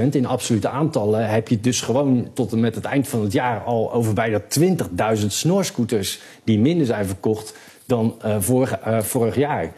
50%. 0.05 0.09
In 0.11 0.27
absolute 0.27 0.69
aantallen 0.69 1.29
heb 1.29 1.49
je 1.49 1.61
dus 1.61 1.81
gewoon 1.81 2.31
tot 2.35 2.53
en 2.53 2.61
met 2.61 2.75
het 2.75 2.85
eind 2.85 3.09
van 3.09 3.23
het 3.23 3.33
jaar 3.33 3.61
al 3.61 3.93
over 3.93 4.15
bijna 4.15 4.41
20.000 5.21 5.27
snorscooters 5.27 6.21
die 6.45 6.59
minder 6.59 6.87
zijn 6.87 7.07
verkocht 7.07 7.55
dan 7.87 8.15
vorig, 8.39 8.79
vorig 9.01 9.37
jaar. 9.37 9.63
Ja. 9.63 9.71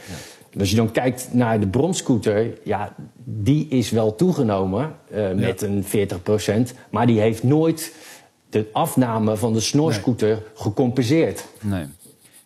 Als 0.58 0.70
je 0.70 0.76
dan 0.76 0.90
kijkt 0.90 1.28
naar 1.32 1.60
de 1.60 1.66
bronscooter, 1.66 2.58
ja, 2.64 2.94
die 3.24 3.68
is 3.68 3.90
wel 3.90 4.14
toegenomen 4.14 4.96
uh, 5.12 5.32
met 5.32 5.60
ja. 5.60 5.66
een 5.66 6.68
40%, 6.72 6.76
maar 6.90 7.06
die 7.06 7.20
heeft 7.20 7.42
nooit 7.42 7.94
de 8.48 8.66
afname 8.72 9.36
van 9.36 9.52
de 9.52 9.60
snorscooter 9.60 10.28
nee. 10.28 10.42
gecompenseerd. 10.54 11.44
Nee. 11.60 11.84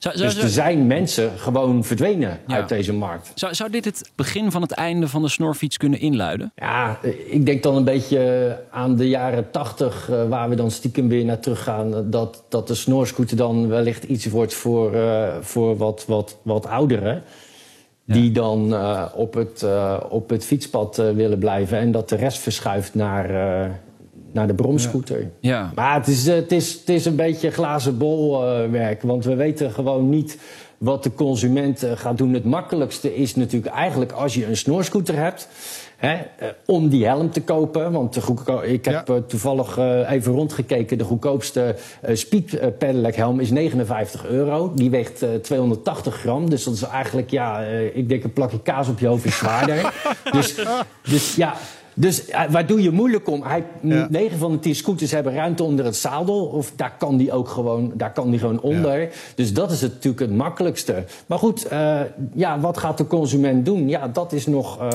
Zou, 0.05 0.17
zou, 0.17 0.33
dus 0.33 0.43
er 0.43 0.49
zijn 0.49 0.87
mensen 0.87 1.39
gewoon 1.39 1.85
verdwenen 1.85 2.41
ja. 2.47 2.55
uit 2.55 2.69
deze 2.69 2.93
markt. 2.93 3.33
Zou, 3.35 3.55
zou 3.55 3.71
dit 3.71 3.85
het 3.85 4.11
begin 4.15 4.51
van 4.51 4.63
het 4.63 4.71
einde 4.71 5.09
van 5.09 5.23
de 5.23 5.29
snorfiets 5.29 5.77
kunnen 5.77 6.01
inluiden? 6.01 6.53
Ja, 6.57 6.99
ik 7.27 7.47
denk 7.47 7.63
dan 7.63 7.77
een 7.77 7.85
beetje 7.85 8.61
aan 8.71 8.97
de 8.97 9.09
jaren 9.09 9.51
80, 9.51 10.09
uh, 10.11 10.29
waar 10.29 10.49
we 10.49 10.55
dan 10.55 10.71
stiekem 10.71 11.09
weer 11.09 11.25
naar 11.25 11.41
teruggaan. 11.41 12.11
Dat, 12.11 12.45
dat 12.49 12.69
de 12.69 12.75
snorscooter 12.75 13.37
dan 13.37 13.69
wellicht 13.69 14.05
iets 14.05 14.27
wordt 14.27 14.55
voor, 14.55 14.95
uh, 14.95 15.35
voor 15.41 15.77
wat, 15.77 16.05
wat, 16.07 16.39
wat 16.43 16.67
ouderen. 16.67 17.23
Ja. 18.05 18.15
Die 18.15 18.33
dan 18.33 18.73
uh, 18.73 19.05
op, 19.15 19.35
het, 19.35 19.63
uh, 19.65 20.01
op 20.09 20.31
het 20.31 20.45
fietspad 20.45 20.99
uh, 20.99 21.11
willen 21.11 21.39
blijven 21.39 21.79
en 21.79 21.93
dat 21.93 22.09
de 22.09 22.17
rest 22.17 22.39
verschuift 22.39 22.95
naar, 22.95 23.29
naar 24.33 24.47
de 24.47 24.55
bromscooter. 24.55 25.21
Ja. 25.21 25.29
ja. 25.41 25.71
Maar 25.75 25.95
het 25.95 26.07
is, 26.07 26.27
het, 26.27 26.53
is, 26.53 26.73
het 26.73 26.89
is 26.89 27.05
een 27.05 27.17
beetje 27.17 27.51
glazen 27.51 27.99
bolwerk, 27.99 29.03
want 29.03 29.25
we 29.25 29.35
weten 29.35 29.71
gewoon 29.71 30.09
niet 30.09 30.39
wat 30.79 31.03
de 31.03 31.13
consument 31.15 31.87
gaat 31.95 32.19
doen. 32.19 32.33
Het 32.33 32.45
makkelijkste 32.45 33.17
is 33.17 33.35
natuurlijk 33.35 33.75
eigenlijk 33.75 34.13
als 34.13 34.35
je 34.35 34.47
een 34.47 34.57
snorscooter 34.57 35.17
hebt. 35.17 35.49
Hè, 35.97 36.17
om 36.67 36.89
die 36.89 37.07
helm 37.07 37.31
te 37.31 37.43
kopen. 37.43 37.93
Want 37.93 38.15
de 38.15 38.63
ik 38.63 38.85
heb 38.85 39.09
ja. 39.09 39.21
toevallig 39.21 39.79
uh, 39.79 40.11
even 40.11 40.33
rondgekeken. 40.33 40.99
De 40.99 41.05
goedkoopste 41.05 41.77
speed 42.13 42.79
pedelec 42.79 43.17
helm 43.17 43.41
is 43.41 43.51
59 43.51 44.27
euro. 44.27 44.73
Die 44.75 44.91
weegt 44.91 45.23
uh, 45.23 45.35
280 45.35 46.17
gram. 46.17 46.51
Dus 46.51 46.65
dat 46.65 46.75
is 46.75 46.83
eigenlijk, 46.83 47.31
ja, 47.31 47.61
ik 47.95 48.09
denk 48.09 48.25
een 48.25 48.33
plakje 48.33 48.63
kaas 48.63 48.89
op 48.89 48.99
je 48.99 49.07
hoofd 49.07 49.25
is 49.25 49.39
zwaarder. 49.39 49.93
dus, 50.33 50.55
dus 51.03 51.37
ja. 51.37 51.55
Dus 51.95 52.29
uh, 52.29 52.45
waar 52.51 52.67
doe 52.67 52.83
je 52.83 52.91
moeilijk 52.91 53.29
om? 53.29 53.43
Hij, 53.43 53.65
ja. 53.81 54.07
9 54.11 54.39
van 54.39 54.53
de 54.53 54.59
10 54.59 54.75
scooters 54.75 55.11
hebben 55.11 55.35
ruimte 55.35 55.63
onder 55.63 55.85
het 55.85 55.97
zadel. 55.97 56.45
Of 56.45 56.73
daar 56.77 56.95
kan 56.99 57.17
die 57.17 57.33
ook 57.33 57.49
gewoon, 57.49 57.93
daar 57.95 58.13
kan 58.13 58.31
die 58.31 58.39
gewoon 58.39 58.61
onder. 58.61 59.01
Ja. 59.01 59.09
Dus 59.35 59.53
dat 59.53 59.71
is 59.71 59.81
het, 59.81 59.93
natuurlijk 59.93 60.21
het 60.21 60.35
makkelijkste. 60.35 61.05
Maar 61.27 61.39
goed, 61.39 61.73
uh, 61.73 62.01
ja, 62.35 62.61
wat 62.61 62.79
gaat 62.79 62.99
de 62.99 63.07
consument 63.07 63.65
doen? 63.65 63.89
Ja, 63.89 64.09
dat 64.09 64.33
is 64.33 64.47
nog 64.47 64.83
uh, 64.83 64.89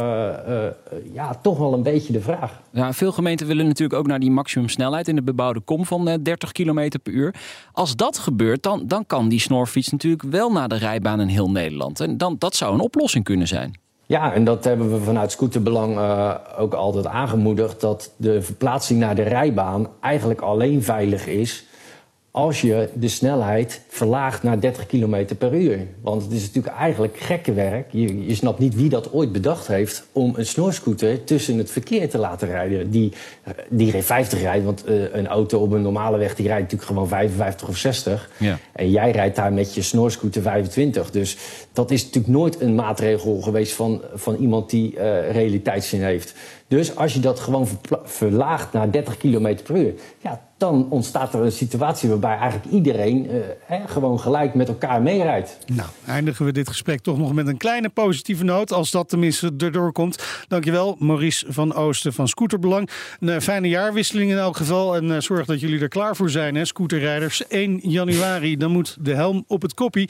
ja, 1.14 1.40
toch 1.42 1.58
wel 1.58 1.74
een 1.74 1.84
beetje 1.84 2.14
de 2.14 2.22
vraag. 2.22 2.62
Ja, 2.72 2.94
veel 2.94 3.12
gemeenten 3.12 3.48
willen 3.48 3.68
natuurlijk 3.68 4.00
ook 4.00 4.08
naar 4.08 4.20
die 4.20 4.32
maximumsnelheid 4.32 5.08
in 5.08 5.16
de 5.16 5.24
bebouwde 5.24 5.60
kom 5.60 5.86
van 5.86 6.20
30 6.24 6.52
km 6.52 6.90
per 7.04 7.14
uur. 7.14 7.36
Als 7.72 7.96
dat 7.96 8.18
gebeurt, 8.18 8.64
dan, 8.64 8.84
dan 8.88 9.06
kan 9.06 9.30
die 9.30 9.40
snorfiets 9.40 9.90
natuurlijk 9.90 10.24
wel 10.24 10.52
naar 10.52 10.68
de 10.68 10.78
rijbaan 10.78 11.22
in 11.22 11.28
heel 11.28 11.50
Nederland. 11.52 12.00
En 12.00 12.18
dan, 12.18 12.36
dat 12.40 12.56
zou 12.56 12.74
een 12.74 12.80
oplossing 12.80 13.24
kunnen 13.24 13.48
zijn. 13.48 13.74
Ja, 14.10 14.34
en 14.34 14.44
dat 14.44 14.64
hebben 14.64 14.92
we 14.92 15.00
vanuit 15.00 15.32
Scooterbelang 15.32 15.98
uh, 15.98 16.36
ook 16.58 16.74
altijd 16.74 17.06
aangemoedigd. 17.06 17.82
Dat 17.82 18.14
de 18.16 18.42
verplaatsing 18.42 19.00
naar 19.00 19.16
de 19.16 19.22
rijbaan 19.22 19.88
eigenlijk 20.00 20.42
alleen 20.42 20.84
veilig 20.84 21.28
is 21.28 21.66
als 22.32 22.62
je 22.62 22.90
de 22.94 23.08
snelheid 23.08 23.82
verlaagt 23.88 24.44
naar 24.44 24.60
30 24.60 24.86
km 24.86 25.26
per 25.38 25.54
uur. 25.54 25.80
Want 26.02 26.24
het 26.24 26.32
is 26.32 26.46
natuurlijk 26.46 26.76
eigenlijk 26.76 27.18
gekke 27.18 27.54
werk. 27.54 27.88
Je, 27.92 28.26
je 28.26 28.36
snapt 28.36 28.60
niet 28.60 28.76
wie 28.76 28.90
dat 28.90 29.14
ooit 29.14 29.32
bedacht 29.32 29.68
heeft 29.68 30.04
om 30.12 30.34
een 30.36 30.46
snorscooter 30.46 31.24
tussen 31.24 31.58
het 31.58 31.72
verkeer 31.72 32.10
te 32.10 32.18
laten 32.18 32.48
rijden. 32.48 32.92
Die, 32.92 33.14
die 33.70 33.92
geen 33.92 34.04
50 34.04 34.42
rijdt, 34.42 34.66
want 34.66 34.90
uh, 34.90 35.14
een 35.14 35.28
auto 35.28 35.60
op 35.60 35.72
een 35.72 35.82
normale 35.82 36.18
weg 36.18 36.36
die 36.36 36.48
rijdt 36.48 36.62
natuurlijk 36.62 36.90
gewoon 36.90 37.08
55 37.08 37.68
of 37.68 37.78
60. 37.78 38.30
Ja. 38.38 38.60
En 38.72 38.90
jij 38.90 39.12
rijdt 39.12 39.36
daar 39.36 39.54
met 39.54 39.74
je 39.74 39.82
snorscooter 39.82 40.42
25. 40.42 41.12
Dus 41.12 41.38
dat 41.74 41.92
is 41.92 42.04
natuurlijk 42.04 42.34
nooit 42.34 42.62
een 42.62 42.76
maatregel 42.76 43.42
geweest 43.42 43.74
van, 43.74 44.02
van 44.14 44.36
iemand 44.36 44.70
die 44.70 44.94
uh, 44.94 45.32
realiteitszin 45.32 46.04
heeft. 46.04 46.34
Dus 46.70 46.96
als 46.96 47.14
je 47.14 47.20
dat 47.20 47.40
gewoon 47.40 47.68
verlaagt 48.04 48.74
naar 48.74 48.92
30 48.92 49.18
km 49.18 49.56
per 49.64 49.78
uur, 49.78 49.94
ja, 50.22 50.42
dan 50.58 50.88
ontstaat 50.90 51.34
er 51.34 51.42
een 51.42 51.52
situatie 51.52 52.10
waarbij 52.10 52.38
eigenlijk 52.38 52.72
iedereen 52.72 53.28
hè, 53.66 53.88
gewoon 53.88 54.20
gelijk 54.20 54.54
met 54.54 54.68
elkaar 54.68 55.02
meerijdt. 55.02 55.58
Nou, 55.66 55.90
eindigen 56.06 56.46
we 56.46 56.52
dit 56.52 56.68
gesprek 56.68 57.02
toch 57.02 57.18
nog 57.18 57.34
met 57.34 57.48
een 57.48 57.58
kleine 57.58 57.90
positieve 57.90 58.44
noot, 58.44 58.74
als 58.74 58.92
dat 58.92 59.10
tenminste 59.10 59.54
erdoor 59.58 59.92
komt. 59.92 60.24
Dankjewel, 60.48 60.96
Maurice 61.00 61.46
van 61.50 61.74
Oosten 61.74 62.14
van 62.14 62.28
Scooterbelang. 62.28 62.90
Een 63.20 63.28
uh, 63.28 63.40
fijne 63.40 63.68
jaarwisseling 63.68 64.32
in 64.32 64.38
elk 64.38 64.56
geval 64.56 64.96
en 64.96 65.06
uh, 65.06 65.20
zorg 65.20 65.46
dat 65.46 65.60
jullie 65.60 65.82
er 65.82 65.88
klaar 65.88 66.16
voor 66.16 66.30
zijn, 66.30 66.56
hè, 66.56 66.66
scooterrijders. 66.66 67.48
1 67.48 67.80
januari, 67.84 68.58
dan 68.58 68.72
moet 68.72 68.98
de 69.00 69.16
helm 69.16 69.44
op 69.48 69.62
het 69.62 69.74
koppie. 69.74 70.10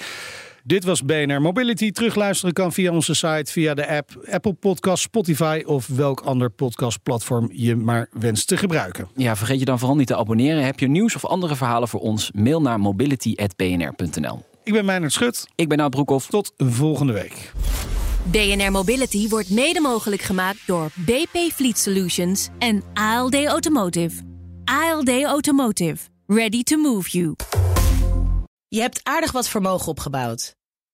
Dit 0.70 0.84
was 0.84 1.04
BNR 1.04 1.42
Mobility. 1.42 1.92
Terugluisteren 1.92 2.54
kan 2.54 2.74
via 2.74 2.92
onze 2.92 3.14
site, 3.14 3.52
via 3.52 3.74
de 3.74 3.88
app, 3.88 4.28
Apple 4.32 4.54
Podcast, 4.54 5.04
Spotify 5.04 5.64
of 5.66 5.88
welk 5.88 6.20
ander 6.20 6.50
podcastplatform 6.50 7.50
je 7.54 7.76
maar 7.76 8.08
wenst 8.12 8.48
te 8.48 8.58
gebruiken. 8.58 9.10
Ja, 9.16 9.36
vergeet 9.36 9.60
je 9.60 9.66
dan 9.66 9.80
vooral 9.80 9.98
niet 9.98 10.08
te 10.08 10.16
abonneren. 10.16 10.64
Heb 10.64 10.80
je 10.80 10.88
nieuws 10.88 11.16
of 11.16 11.26
andere 11.26 11.56
verhalen 11.56 11.88
voor 11.88 12.00
ons? 12.00 12.32
Mail 12.32 12.62
naar 12.62 12.80
mobility.bnr.nl. 12.80 14.46
Ik 14.64 14.74
ben 14.74 14.86
Meijnerd 14.86 15.14
Schut. 15.14 15.48
Ik 15.56 15.68
ben 15.68 15.78
Nout 15.78 15.90
Broekhoff. 15.90 16.28
Tot 16.28 16.54
volgende 16.58 17.14
week. 17.14 17.52
BNR 18.24 18.72
Mobility 18.72 19.28
wordt 19.28 19.50
mede 19.50 19.80
mogelijk 19.80 20.22
gemaakt 20.22 20.60
door 20.66 20.90
BP 20.96 21.52
Fleet 21.54 21.78
Solutions 21.78 22.50
en 22.60 22.84
ALD 22.94 23.46
Automotive. 23.46 24.22
ALD 24.66 25.24
Automotive. 25.24 25.98
Ready 26.28 26.64
to 26.64 26.78
move 26.78 27.10
you. 27.10 27.36
Je 28.68 28.82
hebt 28.82 29.00
aardig 29.04 29.32
wat 29.32 29.50
vermogen 29.50 29.88
opgebouwd. 29.88 30.58